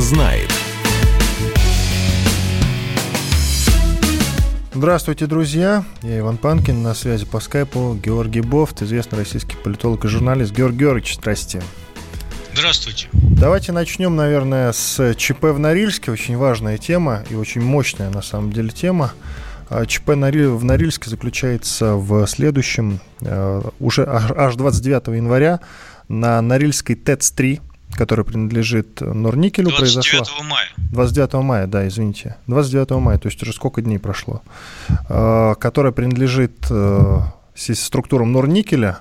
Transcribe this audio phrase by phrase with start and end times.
[0.00, 0.50] знает.
[4.72, 5.84] Здравствуйте, друзья.
[6.02, 6.82] Я Иван Панкин.
[6.82, 10.54] На связи по скайпу Георгий Бофт, известный российский политолог и журналист.
[10.54, 11.60] Георгий Георгиевич, здрасте.
[12.54, 13.08] Здравствуйте.
[13.12, 16.12] Давайте начнем, наверное, с ЧП в Норильске.
[16.12, 19.12] Очень важная тема и очень мощная, на самом деле, тема.
[19.68, 25.60] А, ЧП в Норильске заключается в следующем, э, уже аж 29 января
[26.08, 27.60] на Норильской ТЭЦ-3,
[27.94, 30.44] которая принадлежит Норникелю, 29 произошла...
[30.44, 30.68] мая.
[30.92, 32.36] 29 мая, да, извините.
[32.46, 34.42] 29 мая, то есть уже сколько дней прошло.
[35.08, 37.20] Э, которая принадлежит э,
[37.54, 38.98] структурам Норникеля,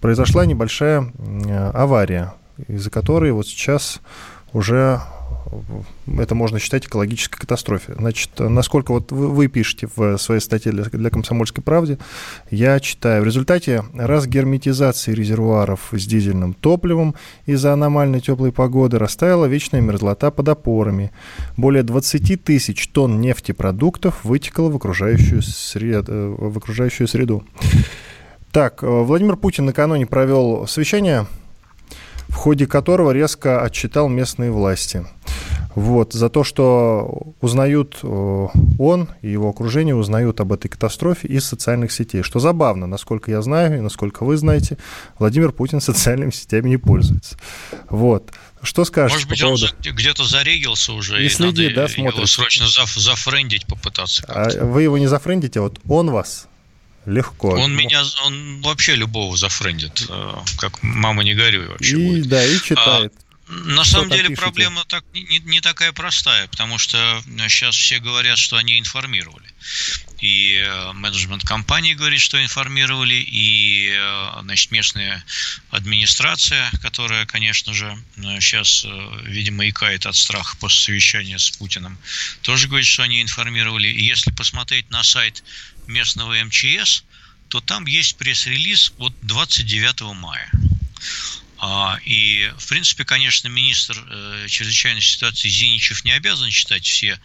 [0.00, 1.12] произошла небольшая
[1.72, 2.34] авария,
[2.68, 4.00] из-за которой вот сейчас
[4.52, 5.00] уже
[6.18, 7.94] это можно считать экологической катастрофой.
[7.98, 11.98] Значит, насколько вот вы, вы пишете в своей статье для, для «Комсомольской правды»,
[12.50, 17.14] я читаю, в результате разгерметизации резервуаров с дизельным топливом
[17.46, 21.12] из-за аномальной теплой погоды растаяла вечная мерзлота под опорами.
[21.56, 27.44] Более 20 тысяч тонн нефтепродуктов вытекло в окружающую, сред, э, в окружающую среду.
[28.52, 31.26] Так, э, Владимир Путин накануне провел совещание
[32.34, 35.06] в ходе которого резко отчитал местные власти.
[35.76, 38.46] Вот, за то, что узнают э,
[38.78, 42.22] он и его окружение узнают об этой катастрофе из социальных сетей.
[42.22, 44.78] Что забавно, насколько я знаю и насколько вы знаете,
[45.18, 47.36] Владимир Путин социальными сетями не пользуется.
[47.88, 48.32] Вот.
[48.62, 49.66] Что скажешь Может быть, по поводу...
[49.66, 54.24] он где-то зарегился уже, и, и следи, надо да, его срочно заф зафрендить попытаться.
[54.28, 56.48] А вы его не зафрендите, а вот он вас
[57.06, 57.50] легко.
[57.50, 61.96] Он меня, он вообще любого зафрендит, э, как мама не горюй вообще.
[61.96, 62.28] И, будет.
[62.28, 63.12] да, и читает.
[63.16, 64.40] А, на самом деле пишете?
[64.40, 69.46] проблема так, не, не такая простая, потому что сейчас все говорят, что они информировали.
[70.20, 75.22] И э, менеджмент компании говорит, что информировали, и э, значит, местная
[75.70, 77.98] администрация, которая, конечно же,
[78.40, 78.86] сейчас,
[79.24, 81.98] видимо, икает от страха после совещания с Путиным,
[82.40, 83.88] тоже говорит, что они информировали.
[83.88, 85.44] И если посмотреть на сайт
[85.86, 87.04] местного МЧС,
[87.48, 90.50] то там есть пресс-релиз от 29 мая.
[91.58, 97.18] А, и, в принципе, конечно, министр э, чрезвычайной ситуации Зиничев не обязан читать все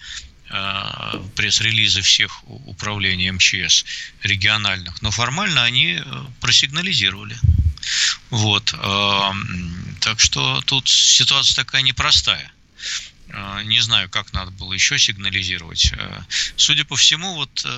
[0.49, 3.83] э, пресс-релизы всех управлений МЧС
[4.23, 7.37] региональных, но формально они э, просигнализировали.
[8.29, 8.75] Вот.
[10.01, 12.51] Так что тут ситуация такая непростая.
[13.31, 15.91] А, не знаю, как надо было еще сигнализировать.
[15.97, 16.23] А,
[16.55, 17.69] судя по всему, вот э,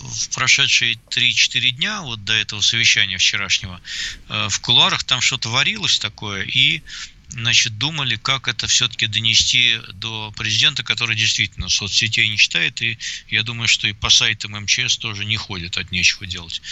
[0.00, 3.80] в прошедшие 3-4 дня, вот до этого совещания вчерашнего,
[4.28, 6.82] э, в кулуарах там что-то варилось такое, и
[7.30, 13.42] значит, думали, как это все-таки донести до президента, который действительно соцсетей не читает, и я
[13.42, 16.62] думаю, что и по сайтам МЧС тоже не ходит от нечего делать.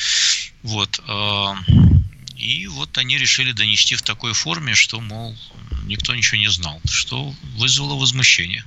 [0.63, 1.01] Вот.
[2.37, 5.37] И вот они решили донести в такой форме, что, мол,
[5.85, 8.63] никто ничего не знал, что вызвало возмущение.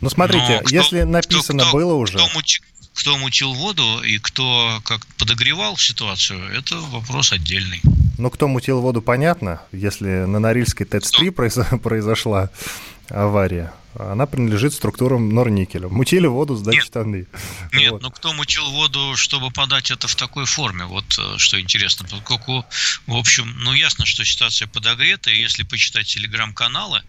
[0.00, 2.14] Ну, смотрите, кто, если написано кто, кто, было уже...
[2.14, 2.60] Кто, мути,
[2.94, 7.80] кто мутил воду и кто как подогревал ситуацию, это вопрос отдельный.
[8.18, 9.62] Ну, кто мутил воду, понятно.
[9.72, 12.50] Если на Норильской ТЭЦ-3 произошла
[13.08, 15.88] авария, она принадлежит структурам Норникеля.
[15.88, 17.26] Мутили воду, сдать нет, штаны.
[17.72, 18.02] Нет, вот.
[18.02, 20.84] ну кто мутил воду, чтобы подать это в такой форме?
[20.84, 22.06] Вот э, что интересно.
[22.08, 22.64] Поскольку,
[23.06, 27.02] в общем, ну ясно, что ситуация подогрета, и если почитать телеграм-каналы,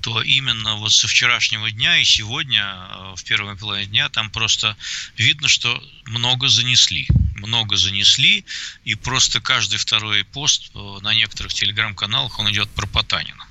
[0.00, 4.76] то именно вот со вчерашнего дня и сегодня, э, в первом половине дня, там просто
[5.16, 7.08] видно, что много занесли.
[7.36, 8.44] Много занесли,
[8.84, 13.46] и просто каждый второй пост э, на некоторых телеграм-каналах, он идет про Потанина.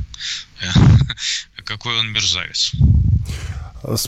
[1.63, 2.73] Какой он мерзавец.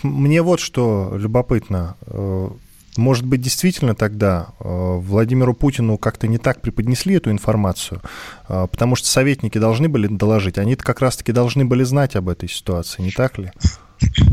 [0.04, 1.96] Мне вот что любопытно.
[2.08, 2.50] Э,
[2.98, 8.02] может быть, действительно тогда э, Владимиру Путину как-то не так преподнесли эту информацию,
[8.48, 12.50] э, потому что советники должны были доложить, они как раз-таки должны были знать об этой
[12.50, 13.52] ситуации, не так ли?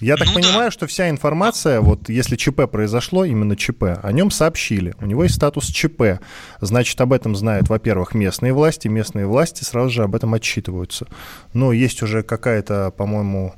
[0.00, 0.70] Я так ну, понимаю, да.
[0.70, 4.94] что вся информация, вот если ЧП произошло, именно ЧП, о нем сообщили.
[5.00, 6.20] У него есть статус ЧП.
[6.60, 8.88] Значит, об этом знают, во-первых, местные власти.
[8.88, 11.06] Местные власти сразу же об этом отчитываются.
[11.52, 13.54] Но есть уже какая-то, по-моему,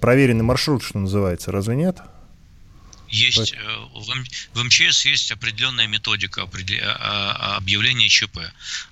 [0.00, 1.52] проверенный маршрут, что называется.
[1.52, 1.98] Разве нет?
[3.10, 3.76] Есть, э,
[4.52, 8.38] в МЧС есть определенная методика а, а, объявления ЧП.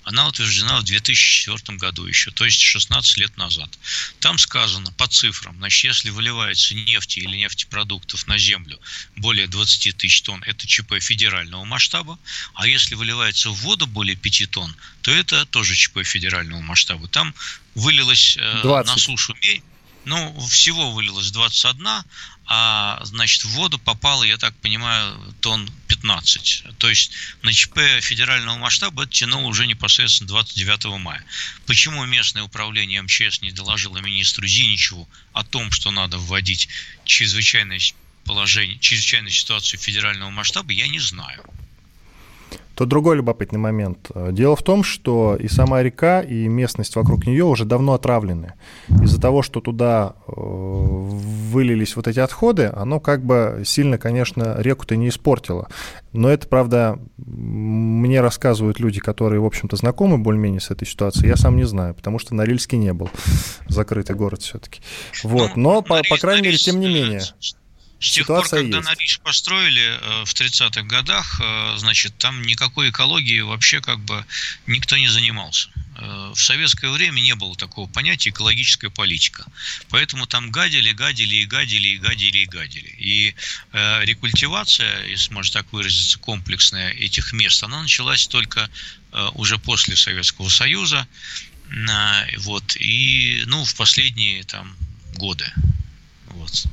[0.03, 3.69] Она утверждена в 2004 году еще, то есть 16 лет назад.
[4.19, 8.79] Там сказано по цифрам, значит, если выливается нефти или нефтепродуктов на землю
[9.15, 12.17] более 20 тысяч тонн, это ЧП федерального масштаба,
[12.55, 17.07] а если выливается в воду более 5 тонн, то это тоже ЧП федерального масштаба.
[17.07, 17.33] Там
[17.75, 18.65] вылилось 20.
[18.65, 19.35] Э, на сушу
[20.07, 21.85] Ну, всего вылилось 21,
[22.45, 26.63] а, значит, в воду попало, я так понимаю, тонн 15.
[26.77, 27.11] То есть
[27.41, 31.21] на ЧП федерального масштаба это тянуло уже непосредственно 29 мая.
[31.65, 36.69] Почему местное управление МЧС не доложило министру Зиничеву о том, что надо вводить
[37.03, 37.81] чрезвычайное
[38.23, 41.43] положение, чрезвычайную ситуацию федерального масштаба, я не знаю.
[42.77, 44.11] То другой любопытный момент.
[44.33, 48.53] Дело в том, что и сама река, и местность вокруг нее уже давно отравлены.
[49.01, 54.95] Из-за того, что туда э, вылились вот эти отходы, оно как бы сильно, конечно, реку-то
[54.95, 55.69] не испортило.
[56.13, 61.29] Но это, правда, мне рассказывают люди, которые, в общем-то, знакомы более-менее с этой ситуацией.
[61.29, 63.09] Я сам не знаю, потому что Норильске не был
[63.67, 64.81] закрытый город все-таки.
[65.23, 65.55] Вот.
[65.55, 67.21] Но, по, по крайней мере, тем не менее.
[67.99, 68.89] С тех пор, когда есть.
[68.89, 74.23] Норильск построили э, в 30-х годах, э, значит, там никакой экологии вообще как бы
[74.67, 75.69] никто не занимался.
[75.95, 79.45] Э, в советское время не было такого понятия экологическая политика.
[79.89, 82.95] Поэтому там гадили, гадили и гадили, и гадили, и гадили.
[82.99, 83.35] И
[83.73, 88.69] э, рекультивация, если можно так выразиться, комплексная этих мест, она началась только
[89.11, 91.07] э, уже после Советского Союза.
[91.71, 94.75] Э, вот, и, ну, в последние там
[95.15, 95.51] годы.
[96.27, 96.67] Вот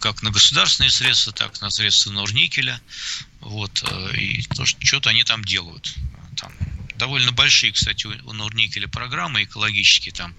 [0.00, 2.80] как на государственные средства, так и на средства Норникеля.
[3.40, 5.94] Вот, э, и то, что-то они там делают.
[6.36, 6.52] Там
[6.96, 10.12] довольно большие, кстати, у Норникеля программы экологические.
[10.12, 10.34] Там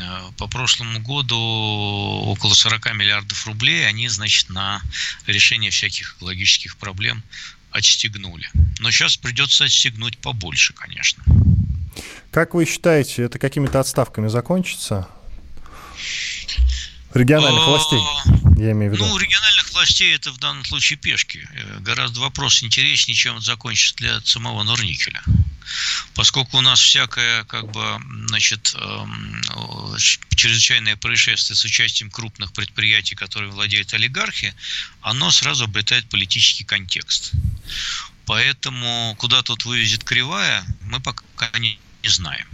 [0.00, 4.82] э, по прошлому году около 40 миллиардов рублей они, значит, на
[5.26, 7.22] решение всяких экологических проблем
[7.70, 8.48] отстегнули.
[8.78, 11.24] Но сейчас придется отстегнуть побольше, конечно.
[12.30, 15.08] Как вы считаете, это какими-то отставками закончится?
[17.14, 18.00] Региональных властей,
[18.56, 19.06] я имею в виду.
[19.06, 21.46] Ну, региональных властей это в данном случае пешки.
[21.52, 25.22] Э, гораздо вопрос интереснее, чем закончится для самого Норникеля.
[26.14, 29.40] Поскольку у нас всякое, как бы, значит, эм,
[30.30, 34.54] чрезвычайное происшествие с участием крупных предприятий, которые владеют олигархи,
[35.00, 37.32] оно сразу обретает политический контекст.
[38.26, 42.46] Поэтому куда тут вывезет кривая, мы пока не знаем.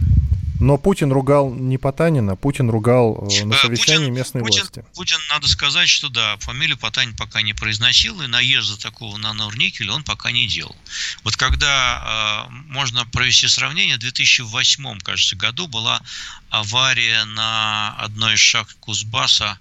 [0.59, 4.85] Но Путин ругал не Потанина, Путин ругал э, на совещании Путин, местной Путин, власти.
[4.93, 9.89] Путин, надо сказать, что да, фамилию Потанин пока не произносил, и наезда такого на Норникель
[9.89, 10.75] он пока не делал.
[11.23, 16.01] Вот когда э, можно провести сравнение, в 2008, кажется, году была
[16.49, 19.57] авария на одной из шаг Кузбасса,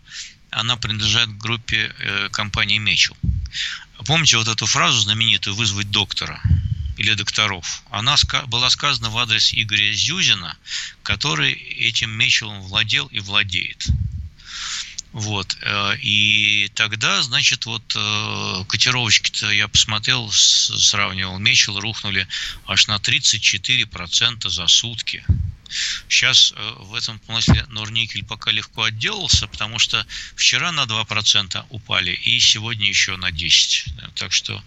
[0.51, 3.17] она принадлежит группе э, компании Мечел.
[4.05, 6.41] Помните вот эту фразу знаменитую «вызвать доктора»?
[6.99, 8.17] Или докторов, она
[8.47, 10.57] была сказана в адрес Игоря Зюзина,
[11.03, 13.87] который этим Мечелом владел и владеет.
[15.13, 15.57] Вот.
[15.63, 22.29] Э, и тогда, значит, вот э, котировочки-то я посмотрел, сравнивал, Мечел рухнули
[22.67, 25.25] аж на 34% за сутки.
[26.09, 30.07] Сейчас э, в этом смысле Норникель пока легко отделался, потому что
[30.37, 34.13] вчера на 2% упали и сегодня еще на 10%.
[34.15, 34.63] Так что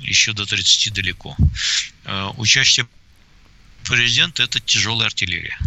[0.00, 1.36] еще до 30 далеко.
[2.04, 2.86] Э, участие
[3.84, 5.58] президента– это тяжелая артиллерия.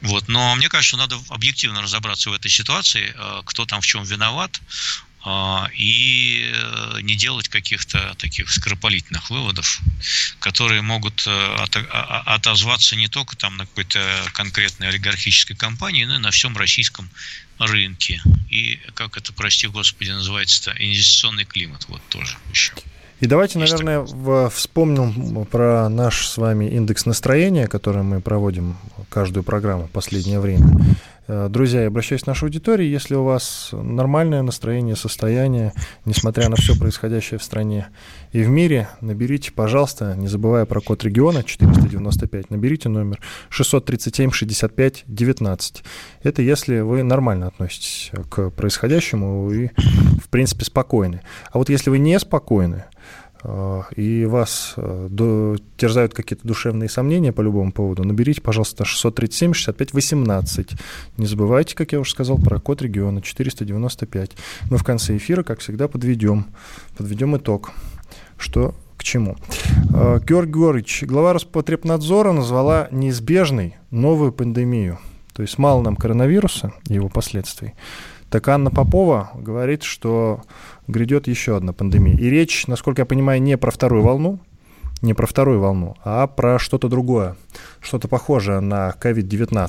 [0.00, 0.28] Вот.
[0.28, 4.60] Но мне кажется, надо объективно разобраться в этой ситуации, э, кто там в чем виноват,
[5.76, 6.52] и
[7.02, 9.80] не делать каких-то таких скоропалительных выводов,
[10.40, 14.00] которые могут отозваться не только там на какой-то
[14.32, 17.08] конкретной олигархической компании, но и на всем российском
[17.58, 18.20] рынке.
[18.50, 22.72] И, как это, прости господи, называется-то, инвестиционный климат вот тоже еще.
[23.20, 28.76] И давайте, наверное, вспомним про наш с вами индекс настроения, который мы проводим
[29.08, 30.96] каждую программу в последнее время.
[31.34, 32.84] Э, друзья, я обращаюсь к нашей аудитории.
[32.84, 35.72] Если у вас нормальное настроение, состояние,
[36.04, 37.88] несмотря на все происходящее в стране
[38.32, 43.18] и в мире, наберите, пожалуйста, не забывая про код региона 495, наберите номер
[43.50, 45.82] 637-65-19.
[46.22, 49.70] Это если вы нормально относитесь к происходящему и,
[50.22, 51.22] в принципе, спокойны.
[51.50, 52.84] А вот если вы не спокойны,
[53.96, 60.78] и вас э, терзают какие-то душевные сомнения по любому поводу, наберите, пожалуйста, 637-65-18.
[61.16, 64.36] Не забывайте, как я уже сказал, про код региона 495.
[64.70, 66.46] Мы в конце эфира, как всегда, подведем,
[66.96, 67.72] подведем итог,
[68.36, 69.36] что к чему.
[69.92, 75.00] Э, Георгий Георгиевич, глава Роспотребнадзора назвала неизбежной новую пандемию.
[75.32, 77.74] То есть мало нам коронавируса и его последствий.
[78.30, 80.40] Так Анна Попова говорит, что
[80.92, 82.16] грядет еще одна пандемия.
[82.16, 84.38] И речь, насколько я понимаю, не про вторую волну,
[85.02, 87.36] не про вторую волну, а про что-то другое,
[87.80, 89.68] что-то похожее на COVID-19.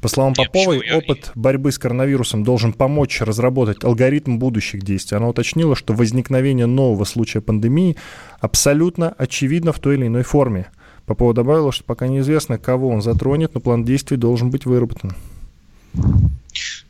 [0.00, 0.98] По словам Нет, Поповой, почему?
[0.98, 5.16] опыт борьбы с коронавирусом должен помочь разработать алгоритм будущих действий.
[5.16, 7.96] Она уточнила, что возникновение нового случая пандемии
[8.40, 10.66] абсолютно очевидно в той или иной форме.
[11.06, 15.12] Попова добавила, что пока неизвестно, кого он затронет, но план действий должен быть выработан.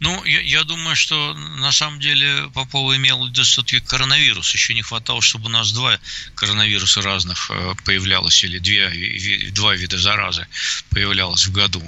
[0.00, 4.52] Ну, я, я думаю, что на самом деле Попова имел в виду все-таки коронавирус.
[4.54, 5.98] Еще не хватало, чтобы у нас два
[6.36, 10.46] коронавируса разных э, появлялось, или две, два вида заразы
[10.90, 11.82] появлялось в году.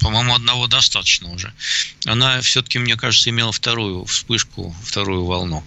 [0.00, 1.52] По-моему, одного достаточно уже.
[2.04, 5.64] Она все-таки, мне кажется, имела вторую вспышку, вторую волну.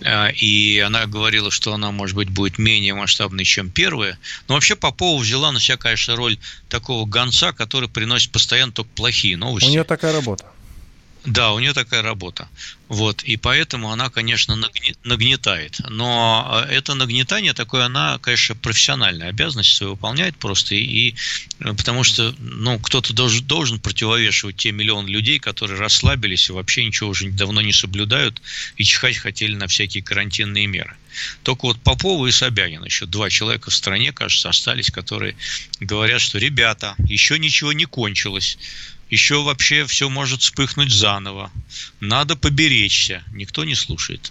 [0.00, 4.18] Э, и она говорила, что она, может быть, будет менее масштабной, чем первая.
[4.48, 6.36] Но вообще Попова взяла на себя, конечно, роль
[6.68, 9.68] такого гонца, который приносит постоянно только плохие новости.
[9.68, 10.44] У нее такая работа.
[11.24, 12.48] Да, у нее такая работа.
[12.88, 14.56] Вот, и поэтому она, конечно,
[15.04, 15.78] нагнетает.
[15.90, 20.74] Но э, это нагнетание такое, она, конечно, профессиональная обязанность свою выполняет просто.
[20.74, 21.14] И,
[21.60, 26.84] э, потому что ну, кто-то должен, должен противовешивать те миллионы людей, которые расслабились и вообще
[26.84, 28.40] ничего уже давно не соблюдают
[28.76, 30.96] и чихать хотели на всякие карантинные меры.
[31.42, 35.36] Только вот Попова и Собянин, еще два человека в стране, кажется, остались, которые
[35.80, 38.56] говорят, что ребята, еще ничего не кончилось
[39.10, 41.50] еще вообще все может вспыхнуть заново.
[42.00, 43.22] Надо поберечься.
[43.32, 44.30] Никто не слушает.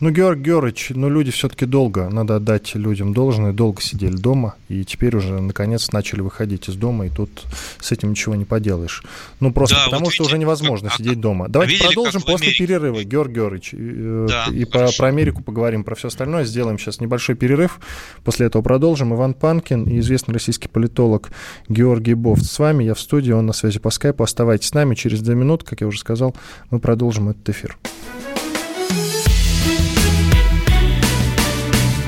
[0.00, 4.84] Ну, Георг Георгиевич, ну, люди все-таки долго, надо отдать людям должное, долго сидели дома, и
[4.84, 7.30] теперь уже, наконец, начали выходить из дома, и тут
[7.78, 9.04] с этим ничего не поделаешь.
[9.38, 11.48] Ну, просто да, потому, вот что видите, уже невозможно как, сидеть дома.
[11.48, 12.66] Давайте видели, продолжим после Америке?
[12.66, 16.44] перерыва, Георг Георгиевич, да, и про, про Америку поговорим, про все остальное.
[16.46, 17.78] Сделаем сейчас небольшой перерыв,
[18.24, 19.14] после этого продолжим.
[19.14, 21.30] Иван Панкин и известный российский политолог
[21.68, 24.24] Георгий Бофт с вами, я в студии, он на связи по скайпу.
[24.24, 26.34] Оставайтесь с нами, через две минуты, как я уже сказал,
[26.70, 27.78] мы продолжим этот эфир.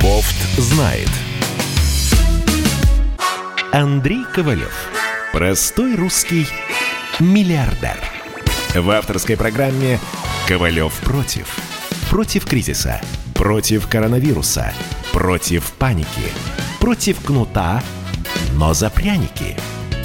[0.00, 1.08] Бофт знает.
[3.72, 4.72] Андрей Ковалев.
[5.32, 6.46] Простой русский
[7.18, 7.98] миллиардер.
[8.74, 9.98] В авторской программе
[10.46, 11.56] «Ковалев против».
[12.10, 13.00] Против кризиса.
[13.34, 14.72] Против коронавируса.
[15.12, 16.30] Против паники.
[16.78, 17.82] Против кнута,
[18.54, 19.56] но за пряники.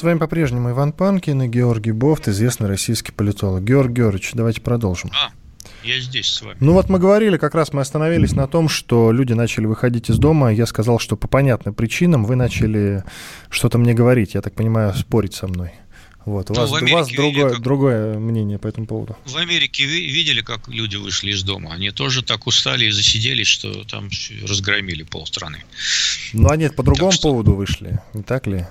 [0.00, 3.62] С вами по-прежнему Иван Панкин и Георгий Бофт, известный российский политолог.
[3.62, 5.10] Георгий Георгиевич, давайте продолжим.
[5.12, 5.30] А,
[5.84, 6.56] я здесь с вами.
[6.58, 10.16] Ну вот мы говорили, как раз мы остановились на том, что люди начали выходить из
[10.16, 10.54] дома.
[10.54, 13.04] Я сказал, что по понятным причинам вы начали
[13.50, 15.72] что-то мне говорить, я так понимаю, спорить со мной.
[16.24, 16.50] Вот.
[16.50, 17.60] У ну, вас, у вас другое, как...
[17.60, 19.18] другое мнение по этому поводу.
[19.26, 21.74] В Америке видели, как люди вышли из дома?
[21.74, 24.08] Они тоже так устали и засиделись, что там
[24.48, 25.62] разгромили полстраны.
[26.32, 27.28] Ну, они по другому что...
[27.28, 28.66] поводу вышли, не так ли?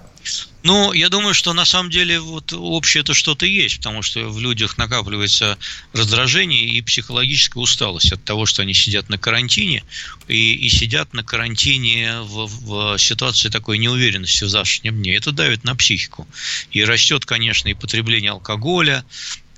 [0.61, 4.39] Ну, я думаю, что на самом деле вот общее это что-то есть, потому что в
[4.39, 5.57] людях накапливается
[5.93, 9.83] раздражение и психологическая усталость от того, что они сидят на карантине
[10.27, 15.15] и, и сидят на карантине в, в ситуации такой неуверенности в завтрашнем дне.
[15.15, 16.27] Это давит на психику.
[16.71, 19.05] И растет, конечно, и потребление алкоголя,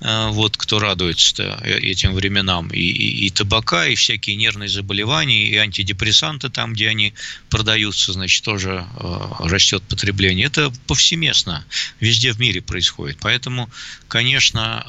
[0.02, 5.56] вот кто радуется э, этим временам, и, и, и табака, и всякие нервные заболевания, и
[5.56, 7.14] антидепрессанты там, где они
[7.48, 10.46] продаются, значит, тоже э, растет потребление.
[10.46, 11.64] Это повсеместно,
[12.00, 13.18] везде в мире происходит.
[13.20, 13.70] Поэтому,
[14.08, 14.84] конечно,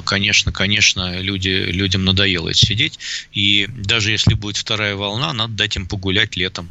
[0.00, 2.98] э, конечно, конечно, люди, людям надоело это сидеть,
[3.32, 6.68] и даже если будет вторая волна, надо дать им погулять летом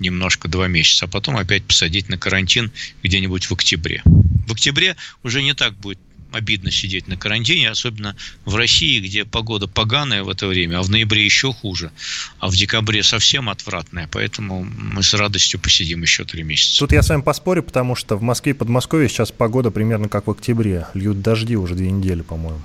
[0.00, 2.70] немножко, два месяца, а потом опять посадить на карантин
[3.02, 4.02] где-нибудь в октябре.
[4.04, 5.98] В октябре уже не так будет
[6.32, 10.90] обидно сидеть на карантине, особенно в России, где погода поганая в это время, а в
[10.90, 11.90] ноябре еще хуже,
[12.38, 16.78] а в декабре совсем отвратная, поэтому мы с радостью посидим еще три месяца.
[16.80, 20.26] Тут я с вами поспорю, потому что в Москве и Подмосковье сейчас погода примерно как
[20.26, 22.62] в октябре, льют дожди уже две недели, по-моему.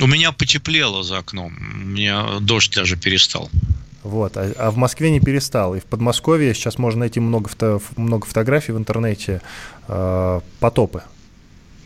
[0.00, 3.48] У меня потеплело за окном, у меня дождь даже перестал.
[4.02, 5.74] Вот, а, а в Москве не перестал.
[5.74, 9.40] И в Подмосковье сейчас можно найти много, фото, много фотографий в интернете,
[9.88, 11.04] э, потопы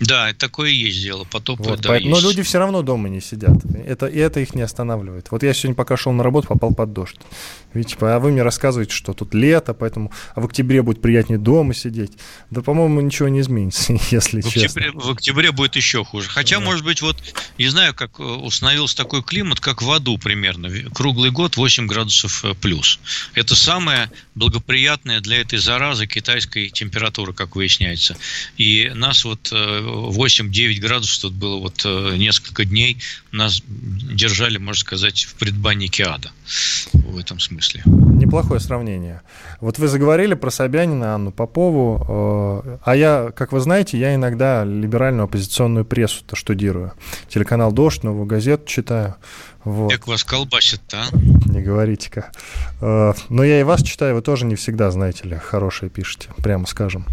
[0.01, 4.07] да, такое есть дело, потопы, вот, да, Но люди все равно дома не сидят, это,
[4.07, 5.31] и это их не останавливает.
[5.31, 7.17] Вот я сегодня пока шел на работу, попал под дождь.
[7.75, 11.75] Видите, а вы мне рассказываете, что тут лето, поэтому а в октябре будет приятнее дома
[11.75, 12.13] сидеть.
[12.51, 14.83] Да, по-моему, ничего не изменится, если в честно.
[14.95, 16.29] в октябре будет еще хуже.
[16.29, 16.65] Хотя, да.
[16.65, 17.17] может быть, вот,
[17.59, 20.71] не знаю, как э, установился такой климат, как в аду примерно.
[20.95, 23.01] Круглый год 8 градусов э, плюс.
[23.35, 28.17] Это самое благоприятное для этой заразы китайской температуры, как выясняется.
[28.57, 32.99] И нас вот э, 8-9 градусов тут было вот э, несколько дней.
[33.33, 36.31] Нас держали, можно сказать, в предбаннике ада
[36.93, 37.83] в этом смысле.
[37.85, 39.23] Неплохое сравнение.
[39.61, 44.65] Вот вы заговорили про Собянина, Анну Попову, э, а я, как вы знаете, я иногда
[44.65, 46.93] либеральную оппозиционную прессу-то штудирую.
[47.29, 49.17] Телеканал «Дождь», «Новую газету» читаю.
[49.65, 49.93] Вот.
[49.93, 51.17] Как вас колбасит-то, а?
[51.49, 52.31] Не говорите-ка.
[52.81, 56.67] Э, но я и вас читаю, вы тоже не всегда, знаете ли, хорошие пишете, прямо
[56.67, 57.05] скажем.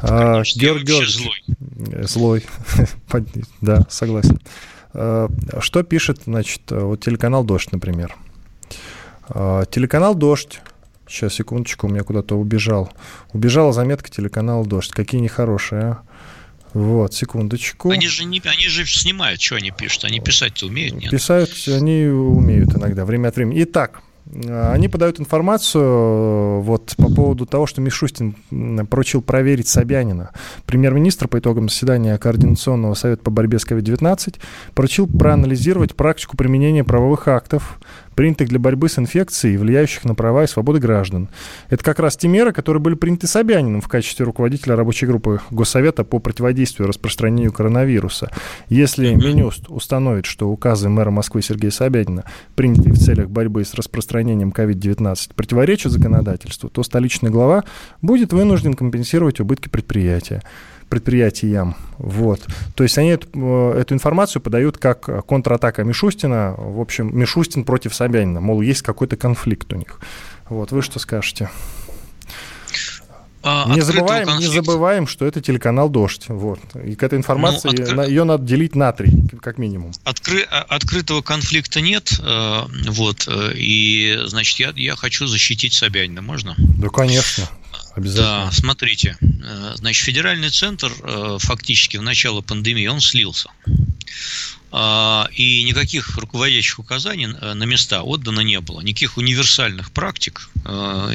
[0.00, 1.16] Конечно, Георг Георгиевич.
[1.16, 2.04] Злой.
[2.04, 2.46] Злой.
[3.60, 4.40] да, согласен.
[4.92, 5.28] Э,
[5.60, 8.14] что пишет, значит, вот телеканал «Дождь», например.
[9.28, 10.60] Э, телеканал «Дождь».
[11.08, 12.90] Сейчас, секундочку, у меня куда-то убежал.
[13.32, 14.90] Убежала заметка телеканала «Дождь».
[14.90, 15.98] Какие нехорошие, а?
[16.76, 17.88] Вот, секундочку.
[17.88, 20.04] Они же, не, они же снимают, что они пишут.
[20.04, 21.10] Они писать-то умеют, нет?
[21.10, 23.62] Писать они умеют иногда, время от времени.
[23.62, 24.02] Итак,
[24.46, 28.36] они подают информацию вот, по поводу того, что Мишустин
[28.90, 30.32] поручил проверить Собянина.
[30.66, 34.34] Премьер-министр по итогам заседания Координационного совета по борьбе с COVID-19
[34.74, 37.80] поручил проанализировать практику применения правовых актов
[38.16, 41.28] принятых для борьбы с инфекцией, влияющих на права и свободы граждан.
[41.68, 46.02] Это как раз те меры, которые были приняты Собяниным в качестве руководителя рабочей группы Госсовета
[46.02, 48.32] по противодействию распространению коронавируса.
[48.68, 54.50] Если Минюст установит, что указы мэра Москвы Сергея Собянина, принятые в целях борьбы с распространением
[54.50, 57.64] COVID-19, противоречат законодательству, то столичный глава
[58.00, 60.42] будет вынужден компенсировать убытки предприятия
[60.88, 61.76] предприятиям.
[61.98, 62.40] Вот.
[62.74, 66.54] То есть они эту, э, эту информацию подают как контратака Мишустина.
[66.56, 68.40] В общем, Мишустин против Собянина.
[68.40, 70.00] Мол, есть какой-то конфликт у них.
[70.48, 71.50] Вот, вы что скажете?
[73.48, 74.56] А, не забываем, конфликта.
[74.56, 76.24] не забываем, что это телеканал «Дождь».
[76.28, 76.58] Вот.
[76.84, 78.06] И к этой информации ну, откры...
[78.06, 79.92] ее надо делить на три, как минимум.
[80.02, 80.44] Откры...
[80.50, 82.12] А, открытого конфликта нет.
[82.20, 83.28] Э, вот.
[83.28, 86.22] Э, и, значит, я, я хочу защитить Собянина.
[86.22, 86.56] Можно?
[86.58, 87.48] Да, конечно.
[87.96, 88.44] Обязательно.
[88.44, 89.16] Да, смотрите.
[89.22, 93.50] Э, значит, федеральный центр э, фактически в начало пандемии, он слился.
[94.78, 98.82] А, и никаких руководящих указаний э, на места отдано не было.
[98.82, 100.50] Никаких универсальных практик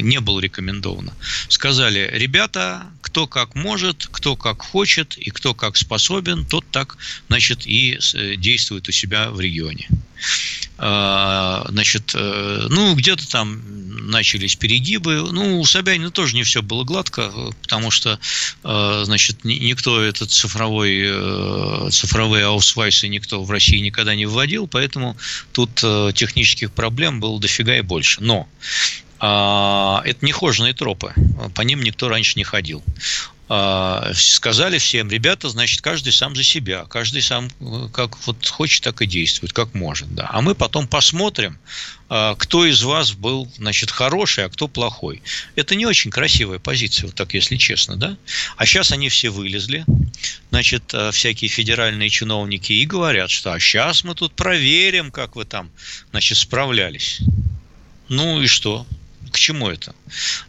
[0.01, 1.13] не было рекомендовано.
[1.50, 7.68] Сказали, ребята, кто как может, кто как хочет и кто как способен, тот так, значит,
[7.68, 8.00] и
[8.38, 9.89] действует у себя в регионе.
[10.84, 13.62] А, значит, э, ну, где-то там
[14.10, 15.32] начались перегибы.
[15.32, 18.20] Ну, у Собянина тоже не все было гладко, потому что,
[18.63, 25.18] э, значит, никто этот цифровой, э, цифровые аусвайсы никто в России никогда не вводил, поэтому
[25.53, 28.22] тут технических проблем было дофига и больше.
[28.22, 28.48] Но
[29.24, 31.14] а, это нехоженные тропы,
[31.53, 32.83] по ним никто раньше не ходил.
[33.53, 38.81] А, сказали всем, ребята, значит, каждый сам за себя, каждый сам э, как вот хочет,
[38.81, 40.29] так и действует, как может, да.
[40.31, 41.59] А мы потом посмотрим,
[42.07, 45.22] а, кто из вас был, значит, хороший, а кто плохой.
[45.57, 48.16] Это не очень красивая позиция, вот так, если честно, да.
[48.55, 49.83] А сейчас они все вылезли,
[50.50, 55.44] значит, э, всякие федеральные чиновники и говорят, что а сейчас мы тут проверим, как вы
[55.44, 55.70] там,
[56.11, 57.20] значит, справлялись.
[58.07, 58.87] Ну и что?
[59.31, 59.96] К чему это?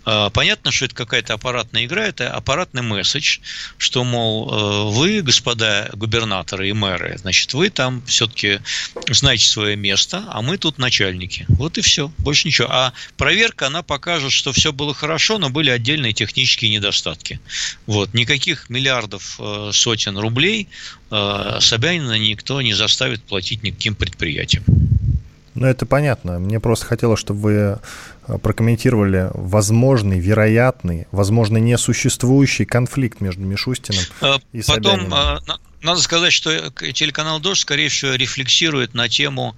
[0.04, 3.38] А, понятно, что это какая-то аппаратная игра, это аппаратный месседж,
[3.78, 8.60] что, мол, э, вы, господа губернаторы и мэры, значит, вы там все-таки
[9.08, 11.46] знаете свое место, а мы тут начальники.
[11.48, 12.68] Вот и все, больше ничего.
[12.70, 17.40] А проверка, она покажет, что все было хорошо, но были отдельные технические недостатки.
[17.86, 20.68] Вот, никаких миллиардов э, сотен рублей
[21.10, 24.64] э, Собянина никто не заставит платить никаким предприятиям.
[25.54, 26.38] Ну, это понятно.
[26.38, 27.52] Мне просто хотелось, чтобы вы
[28.26, 35.42] э, прокомментировали возможный, вероятный, возможно, несуществующий конфликт между Мишустиным а, и Потом, Собяниным.
[35.82, 39.56] Надо сказать, что телеканал «Дождь», скорее всего, рефлексирует на тему,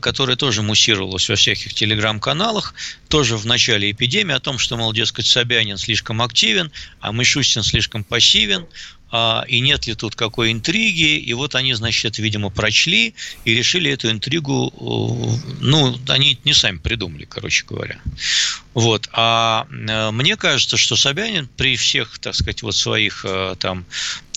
[0.00, 2.74] которая тоже муссировалась во всяких телеграм-каналах,
[3.06, 8.02] тоже в начале эпидемии, о том, что, мол, дескать, Собянин слишком активен, а Мишустин слишком
[8.02, 8.66] пассивен,
[9.12, 13.54] а, и нет ли тут какой интриги, и вот они, значит, это, видимо, прочли и
[13.54, 17.98] решили эту интригу, э, ну, они не сами придумали, короче говоря.
[18.72, 19.08] Вот.
[19.12, 23.84] А э, мне кажется, что Собянин при всех, так сказать, вот своих э, там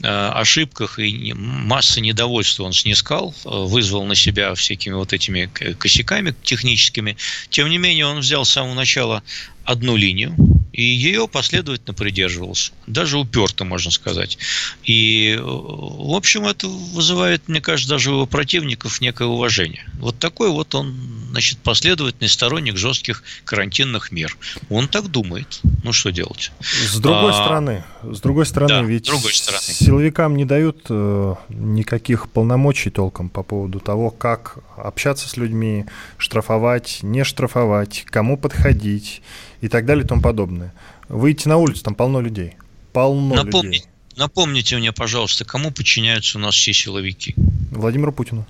[0.02, 7.16] ошибках и массы недовольства он снискал, вызвал на себя всякими вот этими косяками техническими.
[7.50, 9.24] Тем не менее, он взял с самого начала
[9.66, 10.36] одну линию,
[10.74, 12.74] и ее последовательно придерживался.
[12.88, 14.40] Даже уперто, можно сказать.
[14.84, 19.86] И, в общем, это вызывает, мне кажется, даже у его противников некое уважение.
[20.00, 20.96] Вот такой вот он,
[21.30, 24.36] значит, последовательный сторонник жестких карантинных мер.
[24.70, 25.62] Он так думает.
[25.84, 26.52] Ну, что делать?
[26.60, 29.62] С другой а, стороны, с другой стороны, да, ведь другой стороны.
[29.64, 35.86] силовикам не дают э, никаких полномочий толком по поводу того, как общаться с людьми,
[36.18, 39.22] штрафовать, не штрафовать, кому подходить
[39.64, 40.74] и так далее и тому подобное.
[41.08, 42.56] Выйти на улицу, там полно людей.
[42.92, 43.86] Полно Напомни, людей.
[44.18, 47.34] напомните мне, пожалуйста, кому подчиняются у нас все силовики?
[47.72, 48.46] Владимиру Путину.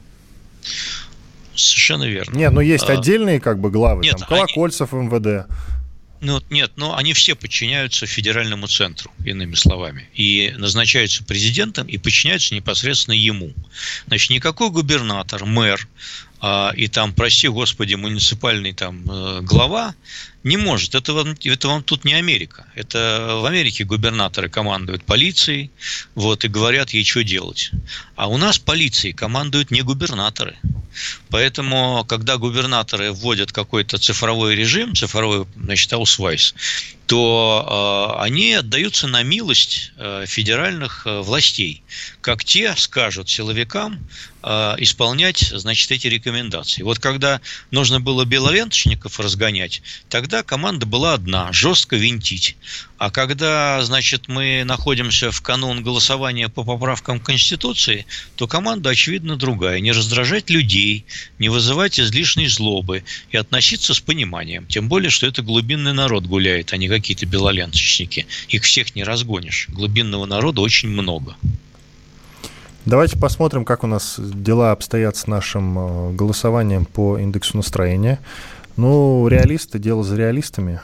[1.56, 2.36] Совершенно верно.
[2.36, 5.06] Нет, но есть а, отдельные как бы главы, нет, там, Колокольцев они...
[5.06, 5.48] МВД.
[6.22, 10.10] Ну, нет, но они все подчиняются федеральному центру, иными словами.
[10.16, 13.54] И назначаются президентом и подчиняются непосредственно ему.
[14.08, 15.88] Значит, никакой губернатор, мэр
[16.40, 19.96] а, и там, прости господи, муниципальный там э, глава
[20.44, 20.96] не может.
[20.96, 22.66] Это вам, это вам тут не Америка.
[22.76, 25.72] Это в Америке губернаторы командуют полицией,
[26.16, 27.72] вот, и говорят ей, что делать.
[28.16, 30.58] А у нас полицией командуют не губернаторы.
[31.30, 36.54] Поэтому, когда губернаторы вводят какой-то цифровой режим, цифровой, значит, аусвайс,
[37.06, 41.84] то э, они отдаются на милость э, федеральных э, властей,
[42.22, 44.08] как те скажут силовикам
[44.42, 46.82] э, исполнять, значит, эти рекомендации.
[46.82, 52.58] Вот когда нужно было белоленточников разгонять, тогда команда была одна– жестко винтить.
[52.98, 59.80] А когда, значит, мы находимся в канун голосования по поправкам Конституции, то команда, очевидно, другая.
[59.82, 61.06] Не раздражать людей,
[61.38, 64.66] не вызывать излишней злобы и относиться с пониманием.
[64.66, 68.26] Тем более, что это глубинный народ гуляет, а не какие-то белоленточники.
[68.48, 69.68] Их всех не разгонишь.
[69.70, 71.36] Глубинного народа очень много.
[72.86, 78.20] Давайте посмотрим, как у нас дела обстоят с нашим э, голосованием по индексу настроения.
[78.78, 80.82] Ну, реалисты, дело за реалистами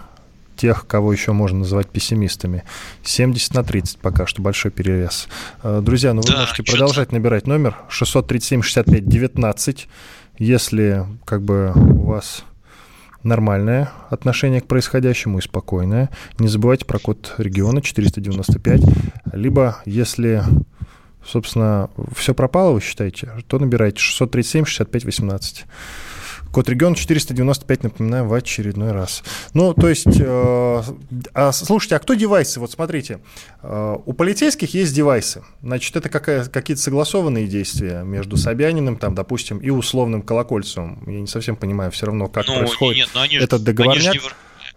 [0.59, 2.65] тех, кого еще можно называть пессимистами.
[3.03, 5.29] 70 на 30 пока что большой перевес.
[5.63, 9.87] Э, друзья, ну вы да, можете продолжать набирать номер 637 65 19,
[10.37, 12.43] если как бы у вас
[13.23, 16.09] нормальное отношение к происходящему и спокойное.
[16.39, 18.81] Не забывайте про код региона 495.
[19.31, 20.43] Либо, если,
[21.25, 25.65] собственно, все пропало, вы считаете, то набирайте 637 65 18.
[26.51, 29.23] Код регион 495, напоминаю, в очередной раз.
[29.53, 30.83] Ну, то есть, э,
[31.33, 32.59] а, слушайте, а кто девайсы?
[32.59, 33.19] Вот смотрите,
[33.61, 35.43] э, у полицейских есть девайсы.
[35.61, 41.03] Значит, это какая, какие-то согласованные действия между Собяниным, там, допустим, и условным Колокольцевым.
[41.07, 44.13] Я не совсем понимаю все равно, как ну, происходит нет, ну, они этот договорняк.
[44.13, 44.29] Они же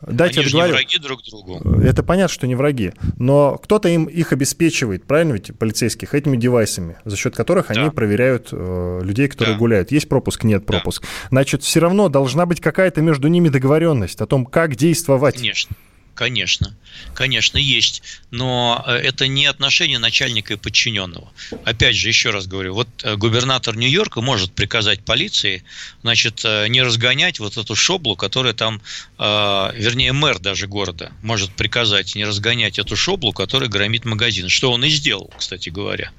[0.07, 1.81] Дайте Они же не враги друг другу.
[1.81, 2.93] Это понятно, что не враги.
[3.19, 7.81] Но кто-то им их обеспечивает, правильно ведь, полицейских, этими девайсами, за счет которых да.
[7.81, 9.59] они проверяют э, людей, которые да.
[9.59, 9.93] гуляют.
[9.93, 11.03] Есть пропуск, нет пропуск.
[11.03, 11.29] Да.
[11.31, 15.37] Значит, все равно должна быть какая-то между ними договоренность о том, как действовать.
[15.37, 15.77] Конечно.
[16.15, 16.77] Конечно,
[17.15, 21.33] конечно, есть, но э, это не отношение начальника и подчиненного.
[21.65, 25.65] Опять же, еще раз говорю, вот э, губернатор Нью-Йорка может приказать полиции,
[26.03, 28.83] значит, э, не разгонять вот эту шоблу, которая там,
[29.19, 34.49] вернее, мэр даже города может приказать не разгонять эту шоблу, которая громит магазин.
[34.49, 36.13] Что он и сделал, кстати говоря.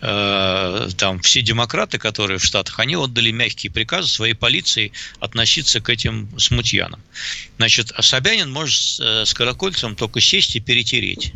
[0.00, 6.28] Там все демократы, которые в Штатах, они отдали мягкие приказы своей полиции относиться к этим
[6.38, 7.02] смутьянам.
[7.56, 11.32] Значит, Собянин может с колокольцем только сесть и перетереть.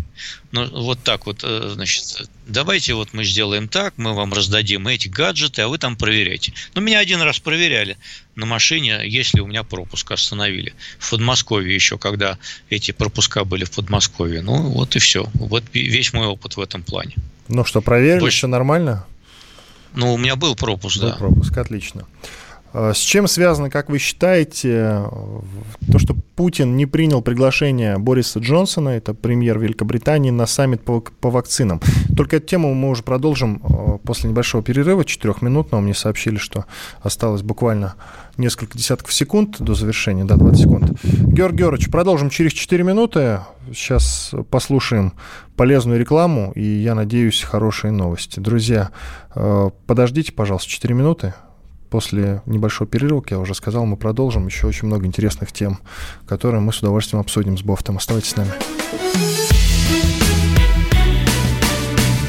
[0.52, 5.08] Ну, вот так вот, э, значит, давайте вот мы сделаем так, мы вам раздадим эти
[5.08, 6.52] гаджеты, а вы там проверяйте.
[6.74, 7.96] Ну, меня один раз проверяли
[8.36, 10.72] на машине, если у меня пропуск остановили.
[10.98, 14.42] В Подмосковье еще, когда эти пропуска были в Подмосковье.
[14.42, 15.28] Ну, вот и все.
[15.34, 17.14] Вот весь мой опыт в этом плане.
[17.48, 18.38] Ну что, проверили, Больше...
[18.38, 19.04] все нормально?
[19.94, 21.16] Ну, у меня был пропуск, был да.
[21.16, 22.06] пропуск, отлично.
[22.72, 25.02] С чем связано, как вы считаете,
[25.90, 31.30] то, что Путин не принял приглашение Бориса Джонсона, это премьер Великобритании, на саммит по, по
[31.30, 31.80] вакцинам?
[32.16, 35.82] Только эту тему мы уже продолжим э, после небольшого перерыва, четырехминутного.
[35.82, 36.64] Мне сообщили, что
[37.02, 37.94] осталось буквально
[38.36, 41.02] несколько десятков секунд до завершения, да, 20 секунд.
[41.02, 43.40] Георгий Георгиевич, продолжим через 4 минуты.
[43.72, 45.12] Сейчас послушаем
[45.56, 48.40] полезную рекламу и, я надеюсь, хорошие новости.
[48.40, 48.90] Друзья,
[49.34, 51.34] э, подождите, пожалуйста, 4 минуты.
[51.90, 55.80] После небольшого перерыва, как я уже сказал, мы продолжим еще очень много интересных тем,
[56.26, 57.96] которые мы с удовольствием обсудим с Бофтом.
[57.96, 58.52] Оставайтесь с нами.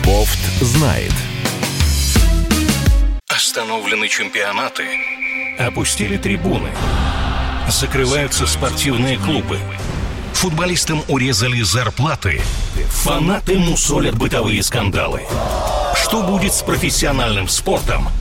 [0.03, 1.13] Бофт знает.
[3.27, 4.83] Остановлены чемпионаты.
[5.59, 6.69] Опустили трибуны.
[7.69, 9.59] Закрываются спортивные клубы.
[10.33, 12.41] Футболистам урезали зарплаты.
[12.87, 15.21] Фанаты мусолят бытовые скандалы.
[15.95, 18.07] Что будет с профессиональным спортом–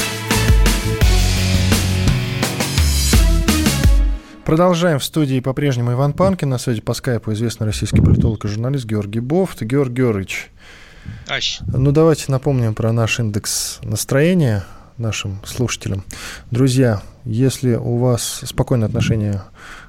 [4.51, 6.49] Продолжаем в студии по-прежнему Иван Панкин.
[6.49, 9.61] На связи по скайпу известный российский политолог и журналист Георгий Бофт.
[9.61, 10.51] Георгий Георгиевич,
[11.29, 11.61] Ась.
[11.67, 14.65] Ну, давайте напомним про наш индекс настроения
[14.97, 16.03] нашим слушателям.
[16.51, 19.41] Друзья, если у вас спокойное отношение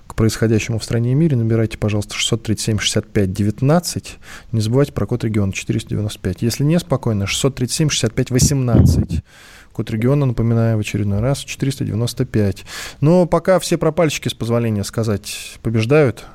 [0.06, 4.06] к происходящему в стране и мире, набирайте, пожалуйста, 637-65-19.
[4.52, 6.40] Не забывайте про код региона 495.
[6.40, 9.24] Если неспокойно, 637-65-18.
[9.72, 12.64] Код региона, напоминаю, в очередной раз 495.
[13.00, 16.26] Но пока все пропальщики, с позволения сказать, побеждают,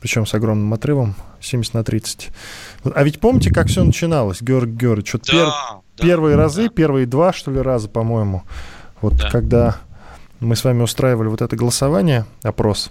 [0.00, 2.28] причем с огромным отрывом, 70 на 30.
[2.94, 5.14] А ведь помните, как все начиналось, Георг Георгиевич?
[5.14, 5.46] Вот да, пер...
[5.46, 6.68] да, первые да, разы, да.
[6.68, 8.44] первые два, что ли, раза, по-моему,
[9.00, 9.30] вот да.
[9.30, 9.76] когда
[10.40, 12.90] мы с вами устраивали вот это голосование, опрос,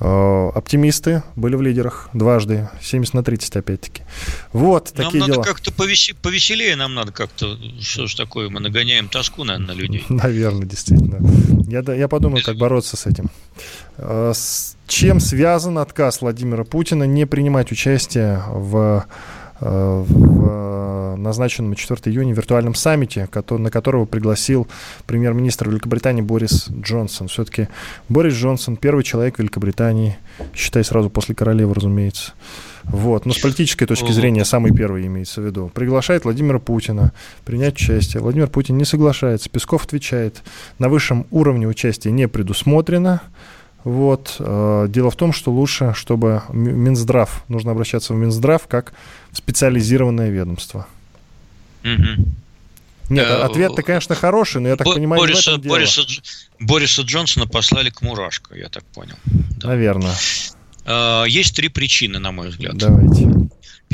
[0.00, 4.02] оптимисты были в лидерах дважды, 70 на 30 опять-таки.
[4.52, 5.44] Вот нам такие надо дела.
[5.44, 10.04] как-то повесе- повеселее, нам надо как-то, что ж такое, мы нагоняем тоску, наверное, на людей.
[10.08, 11.18] Наверное, действительно.
[11.68, 13.30] Я, я подумаю, как бороться с этим.
[13.96, 22.00] Э, с чем связан отказ Владимира Путина не принимать участие в Э, в назначенном 4
[22.12, 24.68] июня виртуальном саммите, на которого пригласил
[25.06, 27.28] премьер-министр Великобритании Борис Джонсон.
[27.28, 27.68] Все-таки
[28.08, 30.18] Борис Джонсон первый человек Великобритании,
[30.54, 32.32] считай сразу после королевы, разумеется.
[32.84, 33.24] Вот.
[33.24, 35.70] Но с политической точки зрения самый первый имеется в виду.
[35.72, 37.12] Приглашает Владимира Путина
[37.46, 38.22] принять участие.
[38.22, 39.48] Владимир Путин не соглашается.
[39.48, 40.42] Песков отвечает,
[40.78, 43.22] на высшем уровне участия не предусмотрено.
[43.84, 44.36] Вот.
[44.38, 48.94] Э, дело в том, что лучше, чтобы Минздрав, нужно обращаться в Минздрав как
[49.30, 50.86] в специализированное ведомство.
[51.84, 52.26] Угу.
[53.10, 56.02] Нет, э, ответ-то, конечно, хороший, но я так Бо- понимаю, Бориса, в этом Бориса,
[56.58, 59.16] Бориса Джонсона послали к Мурашко, я так понял.
[59.24, 59.68] Да.
[59.68, 60.14] Наверное.
[60.86, 62.76] Э, есть три причины, на мой взгляд.
[62.76, 63.28] Давайте.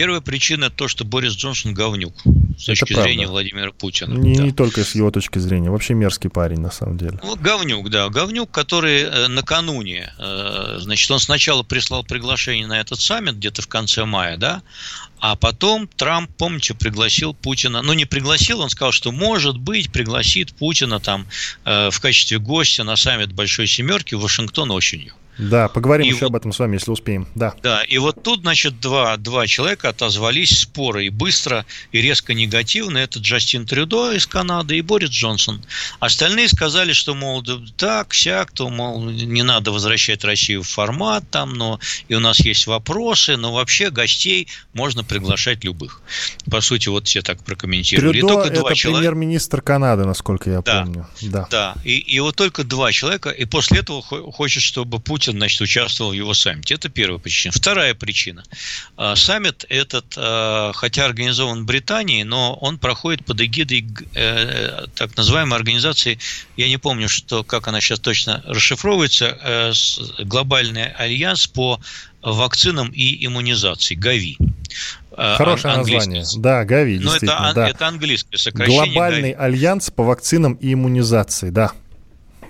[0.01, 2.15] Первая причина то, что Борис Джонсон говнюк
[2.59, 3.33] с точки Это зрения правда.
[3.33, 4.15] Владимира Путина.
[4.15, 4.45] Не, да.
[4.45, 7.21] не только с его точки зрения, вообще мерзкий парень на самом деле.
[7.23, 12.99] Ну, говнюк, да, говнюк, который э, накануне, э, значит, он сначала прислал приглашение на этот
[12.99, 14.63] саммит где-то в конце мая, да,
[15.19, 20.55] а потом Трамп, помните, пригласил Путина, ну не пригласил, он сказал, что может быть пригласит
[20.55, 21.27] Путина там
[21.67, 25.13] э, в качестве гостя на саммит Большой Семерки в Вашингтон осенью.
[25.41, 27.27] Да, поговорим и еще вот, об этом с вами, если успеем.
[27.35, 27.55] Да.
[27.63, 32.99] Да, и вот тут, значит, два, два человека отозвались споры и быстро, и резко негативно.
[32.99, 35.63] Это Джастин Трюдо из Канады и Борис Джонсон.
[35.99, 37.45] Остальные сказали, что, мол,
[37.77, 42.41] так, сяк, то, мол, не надо возвращать Россию в формат там, но и у нас
[42.41, 46.03] есть вопросы, но вообще гостей можно приглашать любых.
[46.51, 48.21] По сути, вот все так прокомментировали.
[48.21, 49.01] Трюдо и только это человека...
[49.01, 51.07] премьер-министр Канады, насколько я да, помню.
[51.23, 51.75] Да, да.
[51.85, 56.11] И, и вот только два человека, и после этого хочет, чтобы Путин Путин, значит, участвовал
[56.11, 56.75] в его саммите.
[56.75, 57.53] Это первая причина.
[57.53, 58.43] Вторая причина.
[58.97, 65.17] А, саммит этот, а, хотя организован в Британии, но он проходит под эгидой э, так
[65.17, 66.19] называемой организации,
[66.57, 69.73] я не помню, что, как она сейчас точно расшифровывается, э,
[70.25, 71.81] глобальный альянс по
[72.23, 74.37] вакцинам и иммунизации, ГАВИ.
[75.13, 76.25] А, Хорошее название.
[76.37, 77.69] Да, ГАВИ, Но это, да.
[77.69, 78.93] это английское сокращение.
[78.93, 79.45] Глобальный ГАВИ.
[79.55, 81.73] альянс по вакцинам и иммунизации, да.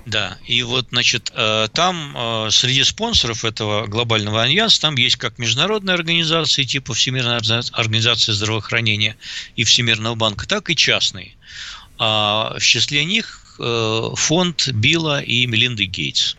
[0.06, 5.38] Да, и вот, значит, э, там э, среди спонсоров этого глобального альянса там есть как
[5.38, 7.40] международные организации типа Всемирная
[7.72, 9.16] организация здравоохранения
[9.56, 11.34] и Всемирного банка, так и частные.
[11.98, 16.36] А в числе них э, фонд Билла и Мелинды Гейтс.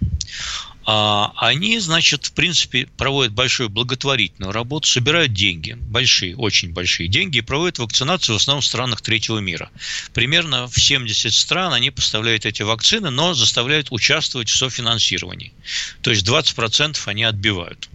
[0.93, 7.37] А они, значит, в принципе, проводят большую благотворительную работу, собирают деньги, большие, очень большие деньги,
[7.37, 9.69] и проводят вакцинацию в основном в странах третьего мира.
[10.13, 15.53] Примерно в 70 стран они поставляют эти вакцины, но заставляют участвовать в софинансировании.
[16.01, 17.87] То есть 20% они отбивают.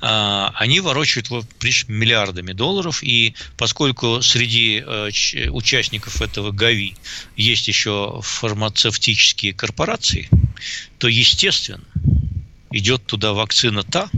[0.00, 1.28] А, они ворочают
[1.88, 5.10] миллиардами долларов, и поскольку среди э,
[5.50, 6.94] участников этого ГАВИ
[7.36, 10.28] есть еще фармацевтические корпорации,
[10.98, 11.82] то, естественно,
[12.72, 14.10] идет туда вакцина та,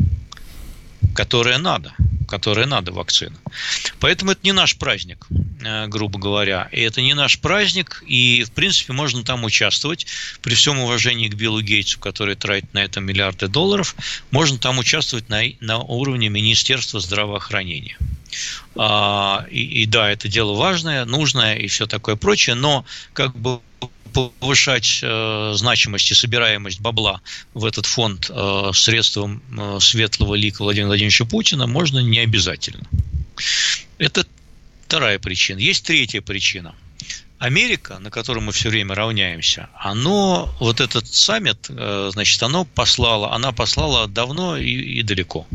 [1.14, 3.36] которая надо– которая надо вакцина.
[4.00, 5.26] Поэтому это не наш праздник,
[5.64, 6.68] э, грубо говоря.
[6.72, 10.06] И это не наш праздник, и, в принципе, можно там участвовать.
[10.42, 13.94] При всем уважении к Биллу Гейтсу, который тратит на это миллиарды долларов,
[14.30, 17.96] можно там участвовать на, на уровне Министерства здравоохранения.
[18.76, 23.60] А, и, и да, это дело важное, нужное и все такое прочее, но как бы
[24.14, 27.20] повышать э, значимость и собираемость бабла
[27.52, 32.84] в этот фонд э, средством э, светлого лика Владимира Владимировича Путина можно не обязательно.
[33.98, 34.24] Это
[34.86, 35.58] вторая причина.
[35.58, 36.74] Есть третья причина.
[37.38, 43.34] Америка, на которую мы все время равняемся, оно, вот этот саммит, э, значит, оно послало,
[43.34, 45.46] она послала давно и, и далеко.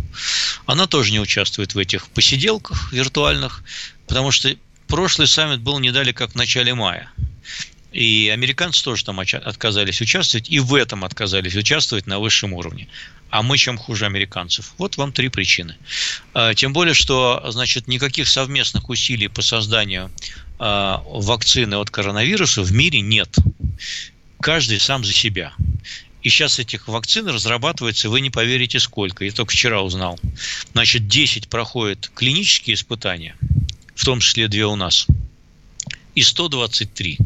[0.65, 3.63] Она тоже не участвует в этих посиделках виртуальных,
[4.07, 4.55] потому что
[4.87, 7.09] прошлый саммит был не дали как в начале мая.
[7.91, 12.87] И американцы тоже там отказались участвовать, и в этом отказались участвовать на высшем уровне.
[13.31, 14.73] А мы чем хуже американцев?
[14.77, 15.75] Вот вам три причины.
[16.33, 20.11] А, тем более, что значит, никаких совместных усилий по созданию
[20.59, 23.35] а, вакцины от коронавируса в мире нет.
[24.39, 25.53] Каждый сам за себя.
[26.21, 29.25] И сейчас этих вакцин разрабатывается, вы не поверите сколько.
[29.25, 30.19] Я только вчера узнал.
[30.73, 33.35] Значит, 10 проходят клинические испытания,
[33.95, 35.07] в том числе две у нас,
[36.15, 37.17] и 123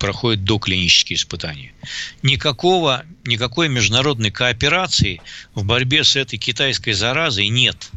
[0.00, 1.72] проходят доклинические испытания.
[2.22, 5.20] Никакого, никакой международной кооперации
[5.54, 7.90] в борьбе с этой китайской заразой нет.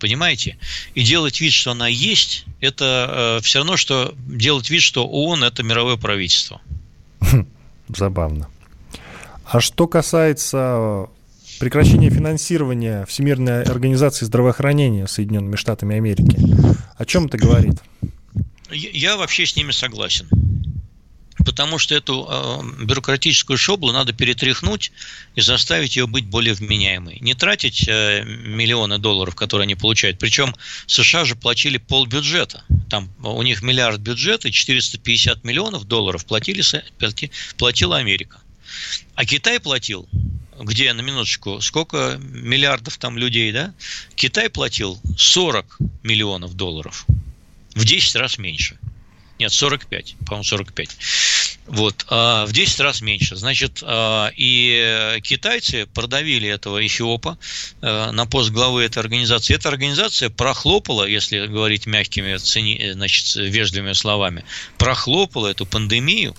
[0.00, 0.58] Понимаете?
[0.94, 5.44] И делать вид, что она есть, это э, все равно, что делать вид, что ООН–
[5.44, 6.60] это мировое правительство.
[7.88, 8.48] Забавно.
[9.44, 11.06] А что касается
[11.60, 16.38] прекращения финансирования Всемирной организации здравоохранения Соединенными Штатами Америки,
[16.96, 17.76] о чем это говорит?
[18.70, 20.26] Я вообще с ними согласен
[21.44, 24.92] потому что эту э, бюрократическую шоблу надо перетряхнуть
[25.34, 27.18] и заставить ее быть более вменяемой.
[27.20, 30.18] Не тратить э, миллионы долларов, которые они получают.
[30.18, 30.54] Причем
[30.86, 32.64] США же платили пол бюджета.
[32.88, 36.62] Там у них миллиард бюджета, и 450 миллионов долларов платили,
[37.56, 38.40] платила Америка.
[39.14, 40.08] А Китай платил,
[40.58, 43.74] где, на минуточку, сколько миллиардов там людей, да?
[44.14, 47.06] Китай платил 40 миллионов долларов.
[47.74, 48.78] В 10 раз меньше.
[49.38, 50.96] Нет, 45, по-моему, 45.
[51.66, 53.36] Вот, а в 10 раз меньше.
[53.36, 57.38] Значит, а, и китайцы продавили этого эфиопа
[57.80, 59.54] а, на пост главы этой организации.
[59.54, 62.36] Эта организация прохлопала, если говорить мягкими,
[62.92, 64.44] значит, вежливыми словами,
[64.76, 66.34] прохлопала эту пандемию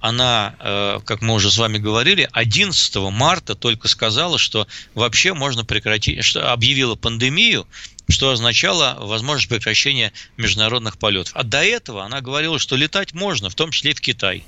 [0.00, 5.64] она, э, как мы уже с вами говорили, 11 марта только сказала, что вообще можно
[5.64, 7.66] прекратить, что объявила пандемию,
[8.08, 11.32] что означало возможность прекращения международных полетов.
[11.34, 14.44] А до этого она говорила, что летать можно, в том числе и в Китай.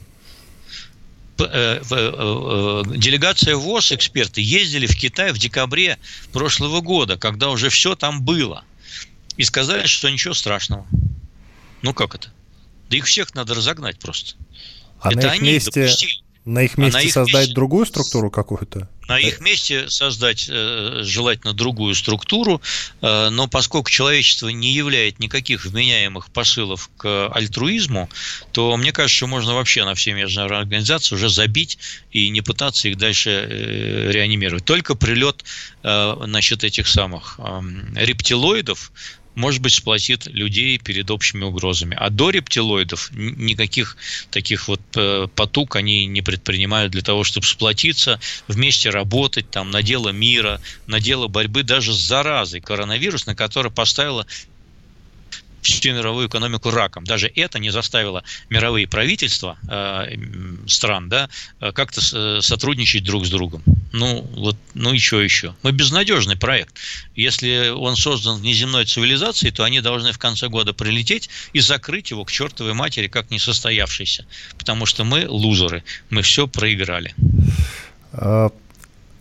[1.39, 5.99] Э, э, делегация ВОЗ, эксперты, ездили в Китай в декабре
[6.33, 8.65] прошлого года, когда уже все там было.
[9.37, 10.87] И сказали, что ничего страшного.
[11.83, 12.33] Ну как это?
[12.89, 14.35] Да их всех надо разогнать просто.
[15.01, 16.26] А Это на их месте, допустили.
[16.47, 18.89] На их месте а на их создать месте, другую структуру какую-то?
[19.09, 22.63] На их месте создать э, желательно другую структуру,
[23.03, 28.09] э, но поскольку человечество не являет никаких вменяемых посылов к альтруизму,
[28.53, 31.79] то мне кажется, что можно вообще на все международные организации уже забить
[32.13, 34.65] и не пытаться их дальше э, реанимировать.
[34.65, 35.45] Только прилет
[35.83, 37.61] э, значит, этих самых э,
[37.97, 38.93] рептилоидов
[39.37, 41.97] может быть, сплотит людей перед общими угрозами.
[42.01, 43.97] А до рептилоидов никаких
[44.31, 48.19] таких вот э, потуг они не предпринимают для того, чтобы сплотиться,
[48.49, 53.71] вместе работать там на дело мира, на дело борьбы даже с заразой коронавирус, на которое
[53.71, 54.27] поставила
[55.67, 57.05] всю мировую экономику раком.
[57.05, 60.17] Даже это не заставило мировые правительства э,
[60.67, 61.29] стран да,
[61.61, 63.63] э, как-то э, сотрудничать друг с другом.
[63.93, 65.55] Ну, вот, ну еще еще.
[65.63, 66.75] Мы безнадежный проект.
[67.15, 72.25] Если он создан внеземной цивилизацией, то они должны в конце года прилететь и закрыть его
[72.25, 74.27] к чертовой матери как несостоявшийся.
[74.59, 77.15] Потому что мы лузеры, мы все проиграли.
[78.13, 78.51] А,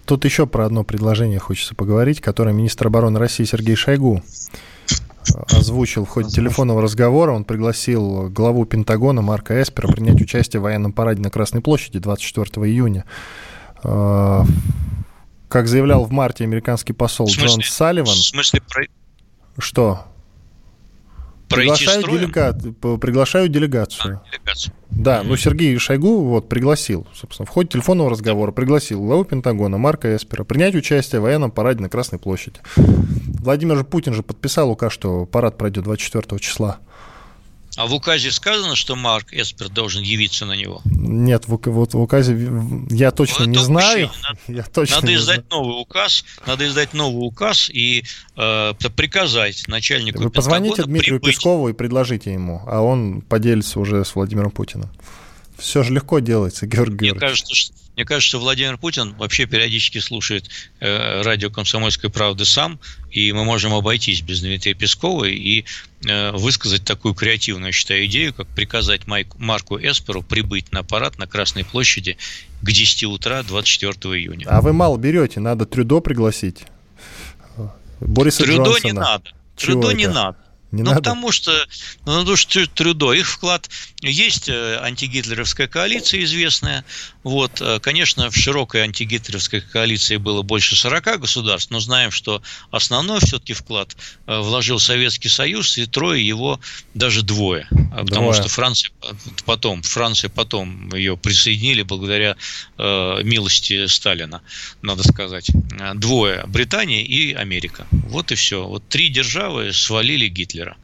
[0.05, 4.23] тут еще про одно предложение хочется поговорить, которое министр обороны России Сергей Шойгу
[5.52, 7.32] озвучил в ходе телефонного разговора.
[7.32, 12.66] Он пригласил главу Пентагона Марка Эспера принять участие в военном параде на Красной площади 24
[12.68, 13.06] июня.
[13.84, 14.46] А,
[15.48, 18.08] как заявлял в марте американский посол Джон Салливан...
[18.08, 18.62] В смысле.
[19.58, 20.06] Что?
[21.56, 22.54] Приглашаю, делега...
[22.98, 24.22] приглашаю делегацию.
[24.24, 24.74] А, делегацию.
[24.89, 30.15] Да, ну Сергей Шойгу вот пригласил, собственно, в ходе телефонного разговора пригласил главу Пентагона Марка
[30.15, 32.60] Эспера принять участие в военном параде на Красной площади.
[32.78, 36.80] Владимир же Путин же подписал указ, что парад пройдет 24 числа.
[37.78, 40.82] А в указе сказано, что Марк Эспер должен явиться на него?
[40.86, 42.38] Нет, в, вот в указе
[42.90, 44.12] я точно ну, не знаю.
[44.24, 45.64] Надо, я точно надо издать знаю.
[45.64, 48.04] новый указ, надо издать новый указ и
[48.38, 51.36] э, приказать начальнику Вы позвоните Дмитрию прибыть.
[51.36, 54.90] Пескову и предложите ему, а он поделится уже с Владимиром Путиным.
[55.58, 57.12] Все же легко делается, Георгий Георгиевич.
[57.14, 62.45] Мне кажется, что мне кажется, что Владимир Путин вообще периодически слушает э, радио «Комсомольской правды»
[62.45, 62.79] сам,
[63.10, 65.63] и мы можем обойтись без Дмитрия Пескова и
[66.05, 71.27] э, высказать такую креативную, считаю, идею, как приказать Майк, Марку Эсперу прибыть на парад на
[71.27, 72.17] Красной площади
[72.62, 74.45] к 10 утра 24 июня.
[74.49, 76.63] А вы мало берете, надо Трюдо пригласить.
[78.01, 78.88] Бориса Трюдо Джонсона.
[78.88, 79.31] не надо.
[79.55, 79.97] Чего Трюдо это?
[79.97, 80.38] не надо.
[80.71, 81.01] Не ну, надо?
[81.01, 81.51] потому что,
[82.05, 83.69] ну, потому что Трюдо, их вклад...
[84.01, 86.84] Есть э, антигитлеровская коалиция известная,
[87.26, 93.19] Вот, э, конечно, в широкой антигитлеровской коалиции было больше 40 государств, но знаем, что основной
[93.19, 93.98] все-таки вклад
[94.28, 96.60] э, вложил Советский Союз, и трое его
[96.94, 97.65] даже двое.
[97.71, 98.06] Двое.
[98.06, 98.92] Потому что Франция
[99.44, 102.36] потом, Франция потом ее присоединили благодаря
[102.78, 104.44] э, милости Сталина,
[104.84, 105.50] надо сказать.
[105.96, 106.44] Двое.
[106.46, 107.88] Британия и Америка.
[107.90, 108.67] Вот и все.
[108.67, 110.78] Вот три державы свалили Гитлера.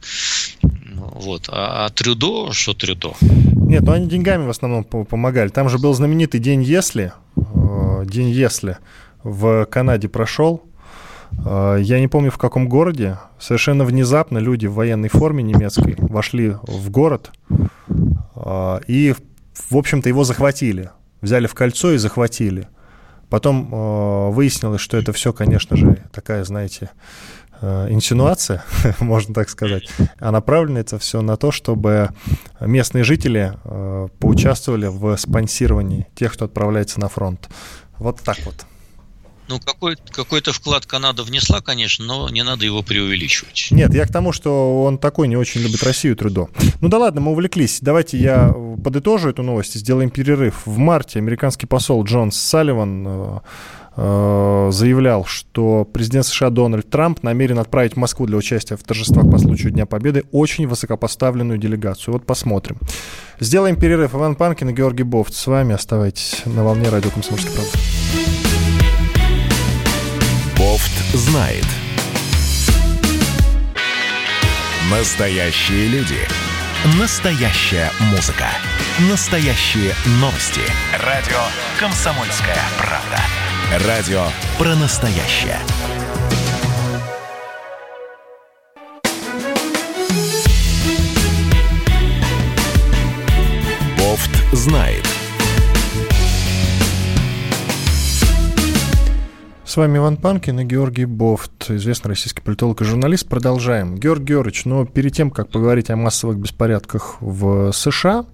[1.14, 1.48] Вот.
[1.48, 3.14] А, а Трюдо, что Трюдо?
[3.20, 5.48] Нет, ну они деньгами в основном помогали.
[5.48, 7.12] Там же был знаменитый день Если.
[7.36, 8.78] Э, день Если
[9.22, 10.62] в Канаде прошел.
[11.44, 13.18] Э, я не помню в каком городе.
[13.38, 17.30] Совершенно внезапно люди в военной форме немецкой вошли в город
[18.36, 19.14] э, и,
[19.70, 20.90] в общем-то, его захватили.
[21.20, 22.68] Взяли в кольцо и захватили.
[23.30, 26.90] Потом выяснилось, что это все, конечно же, такая, знаете,
[27.62, 28.64] инсинуация,
[29.00, 29.88] можно так сказать,
[30.18, 32.10] а направлено это все на то, чтобы
[32.60, 37.48] местные жители э, поучаствовали в спонсировании тех, кто отправляется на фронт.
[37.98, 38.66] Вот так вот.
[39.48, 43.68] Ну, какой, какой-то вклад Канада внесла, конечно, но не надо его преувеличивать.
[43.70, 46.48] Нет, я к тому, что он такой не очень любит Россию, Трудо.
[46.80, 47.78] Ну да ладно, мы увлеклись.
[47.80, 50.62] Давайте я подытожу эту новость, сделаем перерыв.
[50.64, 53.38] В марте американский посол Джон Салливан э,
[53.94, 59.30] Э, заявлял, что президент США Дональд Трамп намерен отправить в Москву для участия в торжествах
[59.30, 62.12] по случаю Дня Победы очень высокопоставленную делегацию.
[62.14, 62.78] Вот посмотрим.
[63.40, 64.14] Сделаем перерыв.
[64.14, 65.74] Иван Панкин и Георгий Бофт с вами.
[65.74, 67.78] Оставайтесь на волне радио «Комсомольский правда».
[70.56, 71.66] Бофт знает.
[74.90, 76.18] Настоящие люди.
[76.98, 78.46] Настоящая музыка.
[79.10, 80.60] Настоящие новости.
[81.04, 81.40] Радио
[81.78, 83.61] «Комсомольская правда».
[83.72, 84.24] Радио
[84.58, 85.56] про настоящее.
[93.96, 95.06] Бофт знает.
[99.64, 103.26] С вами Иван Панкин и Георгий Бофт, известный российский политолог и журналист.
[103.26, 103.94] Продолжаем.
[103.94, 108.26] Георгий Георгиевич, но перед тем, как поговорить о массовых беспорядках в США,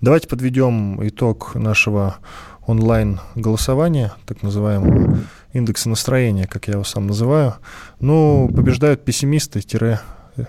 [0.00, 2.18] давайте подведем итог нашего
[2.70, 5.18] онлайн-голосования, так называемого
[5.52, 7.54] индекса настроения, как я его сам называю,
[7.98, 9.60] ну, побеждают пессимисты,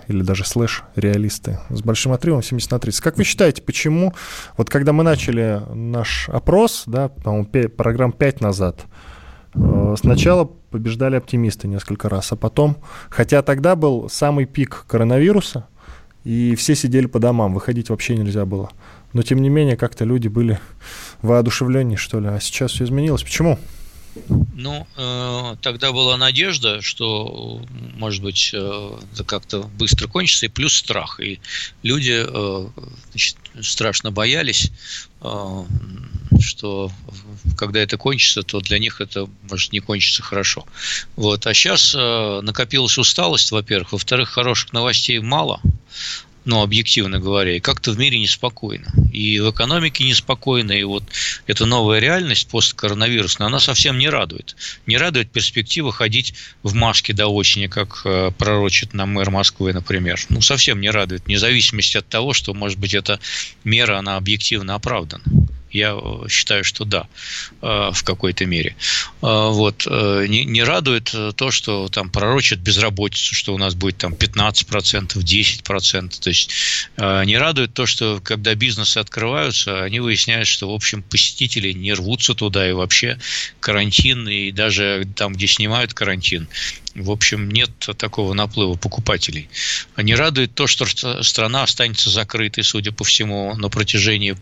[0.07, 3.01] или даже слэш-реалисты с большим отрывом 70 на 30.
[3.01, 4.13] Как вы считаете, почему,
[4.57, 8.85] вот когда мы начали наш опрос, да, по-моему, программ 5 назад,
[9.55, 12.77] э, сначала побеждали оптимисты несколько раз, а потом,
[13.09, 15.67] хотя тогда был самый пик коронавируса,
[16.23, 18.69] и все сидели по домам, выходить вообще нельзя было.
[19.13, 20.59] Но тем не менее, как-то люди были
[21.21, 22.27] воодушевленнее, что ли.
[22.27, 23.23] А сейчас все изменилось.
[23.23, 23.59] Почему?
[24.53, 27.61] Ну, э, тогда была надежда, что,
[27.95, 31.19] может быть, э, это как-то быстро кончится, и плюс страх.
[31.21, 31.39] И
[31.81, 32.67] люди э,
[33.11, 34.71] значит, страшно боялись,
[35.21, 35.63] э,
[36.41, 36.91] что
[37.57, 40.65] когда это кончится, то для них это может не кончиться хорошо.
[41.15, 41.47] Вот.
[41.47, 43.93] А сейчас э, накопилась усталость, во-первых.
[43.93, 45.61] Во-вторых, хороших новостей мало
[46.43, 48.91] ну, объективно говоря, и как-то в мире неспокойно.
[49.13, 51.03] И в экономике неспокойно, и вот
[51.47, 54.55] эта новая реальность посткоронавирусная, она совсем не радует.
[54.87, 56.33] Не радует перспектива ходить
[56.63, 60.19] в маске до осени, как э, пророчит нам мэр Москвы, например.
[60.29, 63.19] Ну, совсем не радует, вне зависимости от того, что, может быть, эта
[63.63, 65.23] мера, она объективно оправдана.
[65.71, 67.07] Я э, считаю, что да,
[67.61, 68.75] э, в какой-то мере.
[69.21, 69.85] Э, вот.
[69.87, 76.19] Не, не радует то, что там пророчат безработицу, что у нас будет там 15%, 10%.
[76.19, 76.51] То есть
[76.97, 82.33] не радует то, что когда бизнесы открываются, они выясняют, что, в общем, посетители не рвутся
[82.33, 83.19] туда, и вообще
[83.59, 86.47] карантин, и даже там, где снимают карантин,
[86.95, 89.49] в общем, нет такого наплыва покупателей.
[89.97, 90.85] Не радует то, что
[91.23, 94.35] страна останется закрытой, судя по всему, на протяжении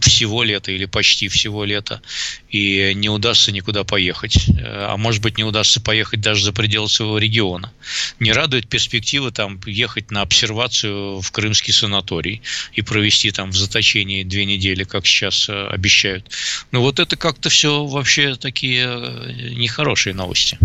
[0.00, 2.02] всего лета или почти всего лета,
[2.48, 4.48] и не удастся никуда поехать.
[4.48, 7.72] Э, а может быть, не удастся поехать даже за пределы своего региона.
[8.20, 12.42] Не радует перспектива там ехать на обсервацию в крымский санаторий
[12.72, 16.30] и провести там в заточении две недели, как сейчас э, обещают.
[16.72, 20.58] Но вот это как-то все вообще такие э, нехорошие новости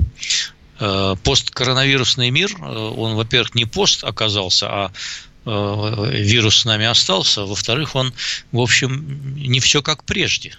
[1.24, 4.92] посткоронавирусный мир, он, во-первых, не пост оказался, а
[5.46, 8.14] вирус с нами остался, во-вторых, он,
[8.52, 10.54] в общем, не все как прежде.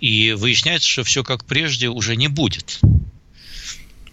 [0.00, 2.80] И выясняется, что все как прежде уже не будет.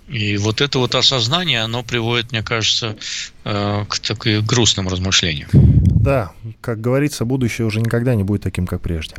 [0.08, 2.98] И вот это вот осознание, оно приводит, мне кажется,
[3.46, 5.50] э, к таким грустным размышлениям.
[5.54, 9.16] Да, как говорится, будущее уже никогда не будет таким, как прежде.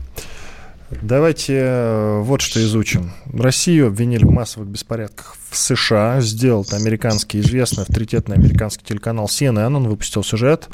[1.03, 3.13] Давайте э, вот что изучим.
[3.33, 6.21] Россию обвинили в массовых беспорядках в США.
[6.21, 9.77] Сделал это американский известный авторитетный американский телеканал CNN.
[9.77, 10.69] Он выпустил сюжет.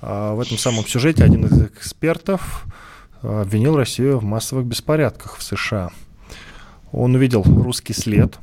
[0.00, 2.64] А, в этом самом сюжете один из экспертов
[3.22, 5.90] обвинил Россию в массовых беспорядках в США.
[6.92, 8.38] Он увидел русский след,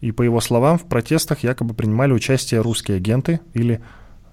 [0.00, 3.80] и по его словам, в протестах якобы принимали участие русские агенты или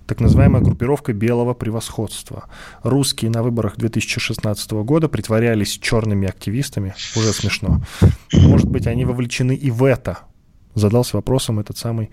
[0.08, 2.46] так называемая группировка белого превосходства.
[2.84, 6.94] Русские на выборах 2016 года притворялись черными активистами.
[7.16, 7.82] Уже смешно.
[8.34, 10.20] Может быть, они вовлечены и в это.
[10.74, 12.12] Задался вопросом этот самый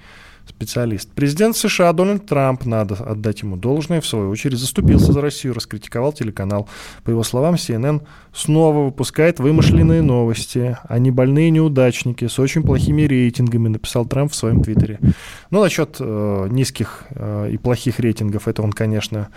[0.48, 1.10] специалист.
[1.12, 6.12] Президент США Дональд Трамп, надо отдать ему должное, в свою очередь заступился за Россию, раскритиковал
[6.12, 6.68] телеканал.
[7.04, 8.02] По его словам, CNN
[8.38, 14.36] снова выпускает вымышленные новости, а не больные неудачники с очень плохими рейтингами, написал Трамп в
[14.36, 15.00] своем твиттере.
[15.50, 19.28] Ну, насчет э, низких э, и плохих рейтингов, это он, конечно,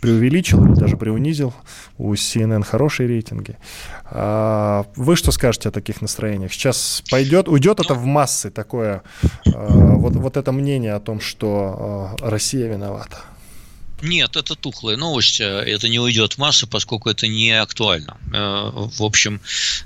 [0.00, 1.54] преувеличил даже преунизил.
[1.96, 3.56] У CNN хорошие рейтинги.
[4.04, 6.52] А, вы что скажете о таких настроениях?
[6.52, 9.02] Сейчас пойдет, уйдет это в массы такое,
[9.46, 13.18] а, вот, вот это мнение о том, что а, Россия виновата?
[14.04, 18.18] Нет, это тухлая новость, э, это не уйдет в массу, поскольку это не актуально.
[18.34, 19.40] Э, в общем,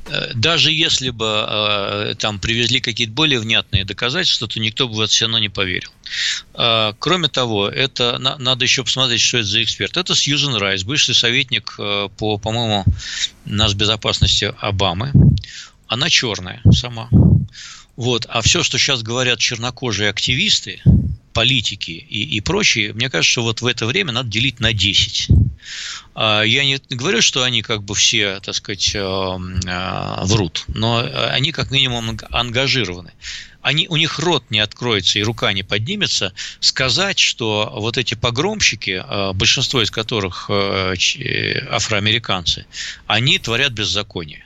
[0.07, 5.13] э, даже если бы там привезли какие-то более внятные доказательства, то никто бы в это
[5.13, 5.91] все равно не поверил.
[6.99, 9.97] Кроме того, это надо еще посмотреть, что это за эксперт.
[9.97, 11.77] Это Сьюзен Райс, бывший советник
[12.17, 12.85] по, по-моему,
[13.45, 15.13] нас безопасности Обамы.
[15.87, 17.09] Она черная сама.
[17.97, 18.27] Вот.
[18.29, 20.81] А все, что сейчас говорят чернокожие активисты,
[21.39, 25.29] политики и, и прочие, мне кажется, что вот в это время надо делить на 10.
[26.17, 31.09] А, я не говорю, что они как бы все, так сказать, э, э, врут, но
[31.31, 33.13] они как минимум ангажированы.
[33.63, 39.01] Они, у них рот не откроется и рука не поднимется сказать, что вот эти погромщики,
[39.01, 42.67] э, большинство из которых афроамериканцы,
[43.07, 44.45] они творят беззаконие.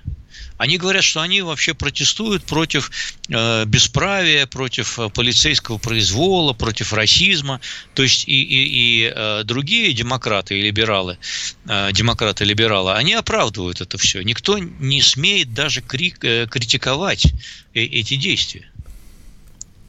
[0.62, 2.92] Они говорят, что они вообще протестуют против
[3.28, 7.60] э, бесправия, против э, полицейского произвола, против расизма.
[7.94, 11.18] То есть и, и, и э, другие демократы и либералы,
[11.66, 14.22] э, демократы-либералы, они оправдывают это все.
[14.22, 17.26] Никто не смеет даже крик, э, критиковать
[17.74, 18.71] э, эти действия.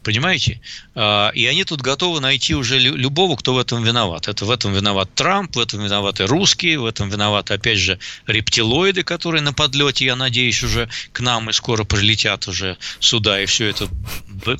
[0.04, 0.60] Понимаете?
[0.95, 4.28] А, и они тут готовы найти уже любого, кто в этом виноват.
[4.28, 9.04] Это в этом виноват Трамп, в этом виноваты русские, в этом виноваты, опять же, рептилоиды,
[9.04, 13.68] которые на подлете, я надеюсь, уже к нам и скоро прилетят уже сюда, и все
[13.68, 13.88] это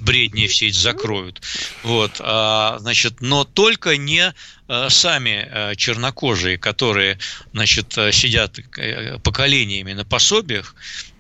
[0.02, 1.41] бредни все эти закроют.
[1.84, 4.34] Вот, а, значит, но только не
[4.68, 7.20] а, сами чернокожие, которые,
[7.52, 10.76] значит, сидят э, поколениями на пособиях,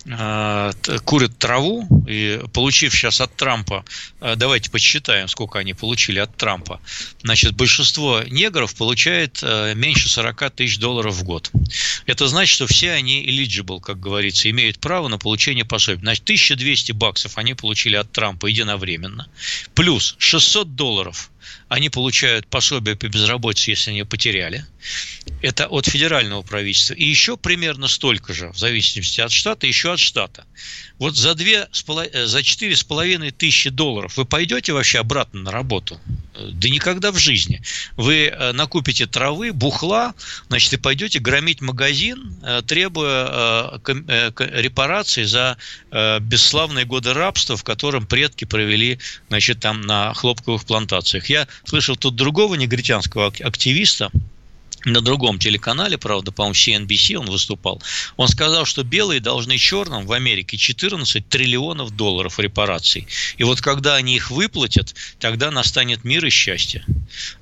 [0.05, 3.85] курят траву, и получив сейчас от Трампа,
[4.19, 6.81] э, давайте посчитаем, сколько они получили от Трампа,
[7.23, 11.51] значит, большинство негров получает э, меньше 40 тысяч долларов в год.
[12.05, 16.01] Это значит, что все они eligible, как говорится, имеют право на получение пособия.
[16.01, 19.27] Значит, 1200 баксов они получили от Трампа единовременно,
[19.73, 21.29] плюс 600 долларов
[21.67, 24.65] они получают пособие по безработице, если они потеряли.
[25.41, 26.93] Это от федерального правительства.
[26.93, 30.45] И еще примерно столько же, в зависимости от штата, еще от штата.
[30.99, 31.67] Вот за, две,
[32.13, 35.99] э, за четыре с половиной тысячи долларов вы пойдете вообще обратно на работу?
[36.33, 37.61] Да никогда в жизни.
[37.97, 40.13] Вы э, накупите травы, бухла,
[40.47, 43.81] значит, и пойдете громить магазин, э, требуя
[44.37, 45.57] репарации за
[46.21, 51.29] бесславные годы рабства, в котором предки провели, значит, там на хлопковых плантациях.
[51.33, 54.11] Я слышал тут другого негритянского активиста,
[54.85, 57.81] на другом телеканале, правда, по-моему, CNBC он выступал,
[58.17, 63.07] он сказал, что белые должны черным в Америке 14 триллионов долларов репараций.
[63.37, 66.85] И вот когда они их выплатят, тогда настанет мир и счастье.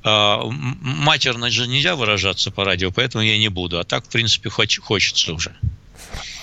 [0.04, 3.80] А, матерно же нельзя выражаться по радио, поэтому я не буду.
[3.80, 5.54] А так, в принципе, хочется уже.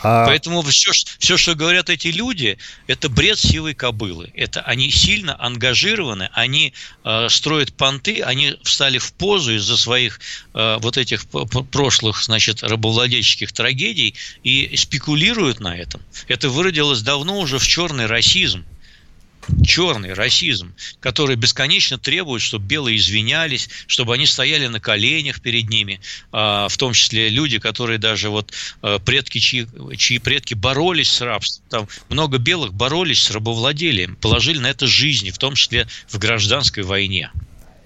[0.02, 0.26] А...
[0.26, 4.30] Поэтому все, все, что говорят эти люди, это бред силой кобылы.
[4.34, 6.72] Это они сильно ангажированы, они
[7.04, 10.20] э, строят понты, они встали в позу из-за своих
[10.54, 16.00] э, вот этих прошлых, значит, рабовладельческих трагедий и спекулируют на этом.
[16.28, 18.64] Это выродилось давно уже в черный расизм
[19.64, 26.00] черный расизм, который бесконечно требует, чтобы белые извинялись, чтобы они стояли на коленях перед ними,
[26.32, 31.20] а, в том числе люди, которые даже вот а, предки, чьи, чьи предки боролись с
[31.20, 36.18] рабством, там много белых боролись с рабовладением, положили на это жизни, в том числе в
[36.18, 37.30] гражданской войне.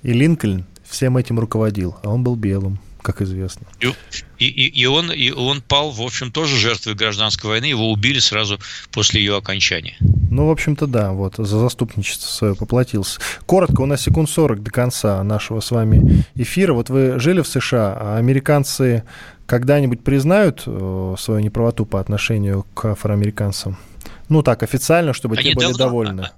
[0.02, 3.66] И Линкольн всем этим руководил, а он был белым как известно.
[4.38, 7.66] И, и, и, он, и он пал, в общем, тоже жертвой гражданской войны.
[7.66, 8.58] Его убили сразу
[8.90, 9.96] после ее окончания.
[10.00, 13.20] Ну, в общем-то, да, вот за заступничество свое поплатился.
[13.46, 16.72] Коротко, у нас секунд 40 до конца нашего с вами эфира.
[16.72, 19.04] Вот вы жили в США, а американцы
[19.46, 23.76] когда-нибудь признают э, свою неправоту по отношению к афроамериканцам?
[24.28, 26.30] Ну так, официально, чтобы Они те были давно, довольны.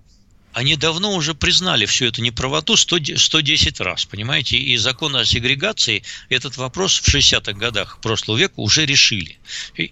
[0.54, 4.56] Они давно уже признали всю эту неправоту 100, 110 раз, понимаете?
[4.56, 9.38] И закон о сегрегации этот вопрос в 60-х годах прошлого века уже решили.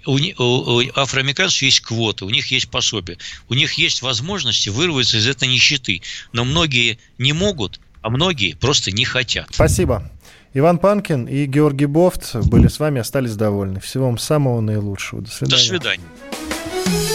[0.06, 5.18] У, у, у афроамериканцев есть квоты, у них есть пособие, у них есть возможности вырваться
[5.18, 6.02] из этой нищеты.
[6.32, 9.48] Но многие не могут, а многие просто не хотят.
[9.52, 10.10] Спасибо.
[10.54, 13.80] Иван Панкин и Георгий Бофт были с вами, остались довольны.
[13.80, 15.22] Всего вам самого наилучшего.
[15.22, 15.56] До свидания.
[15.56, 17.11] До свидания.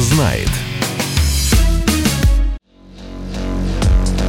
[0.00, 0.67] Знает.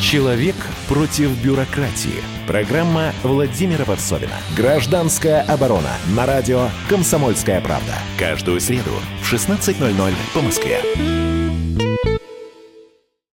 [0.00, 0.54] Человек
[0.88, 2.22] против бюрократии.
[2.46, 4.32] Программа Владимира Варсовина.
[4.56, 5.90] Гражданская оборона.
[6.14, 7.94] На радио «Комсомольская правда».
[8.16, 11.35] Каждую среду в 16.00 по Москве.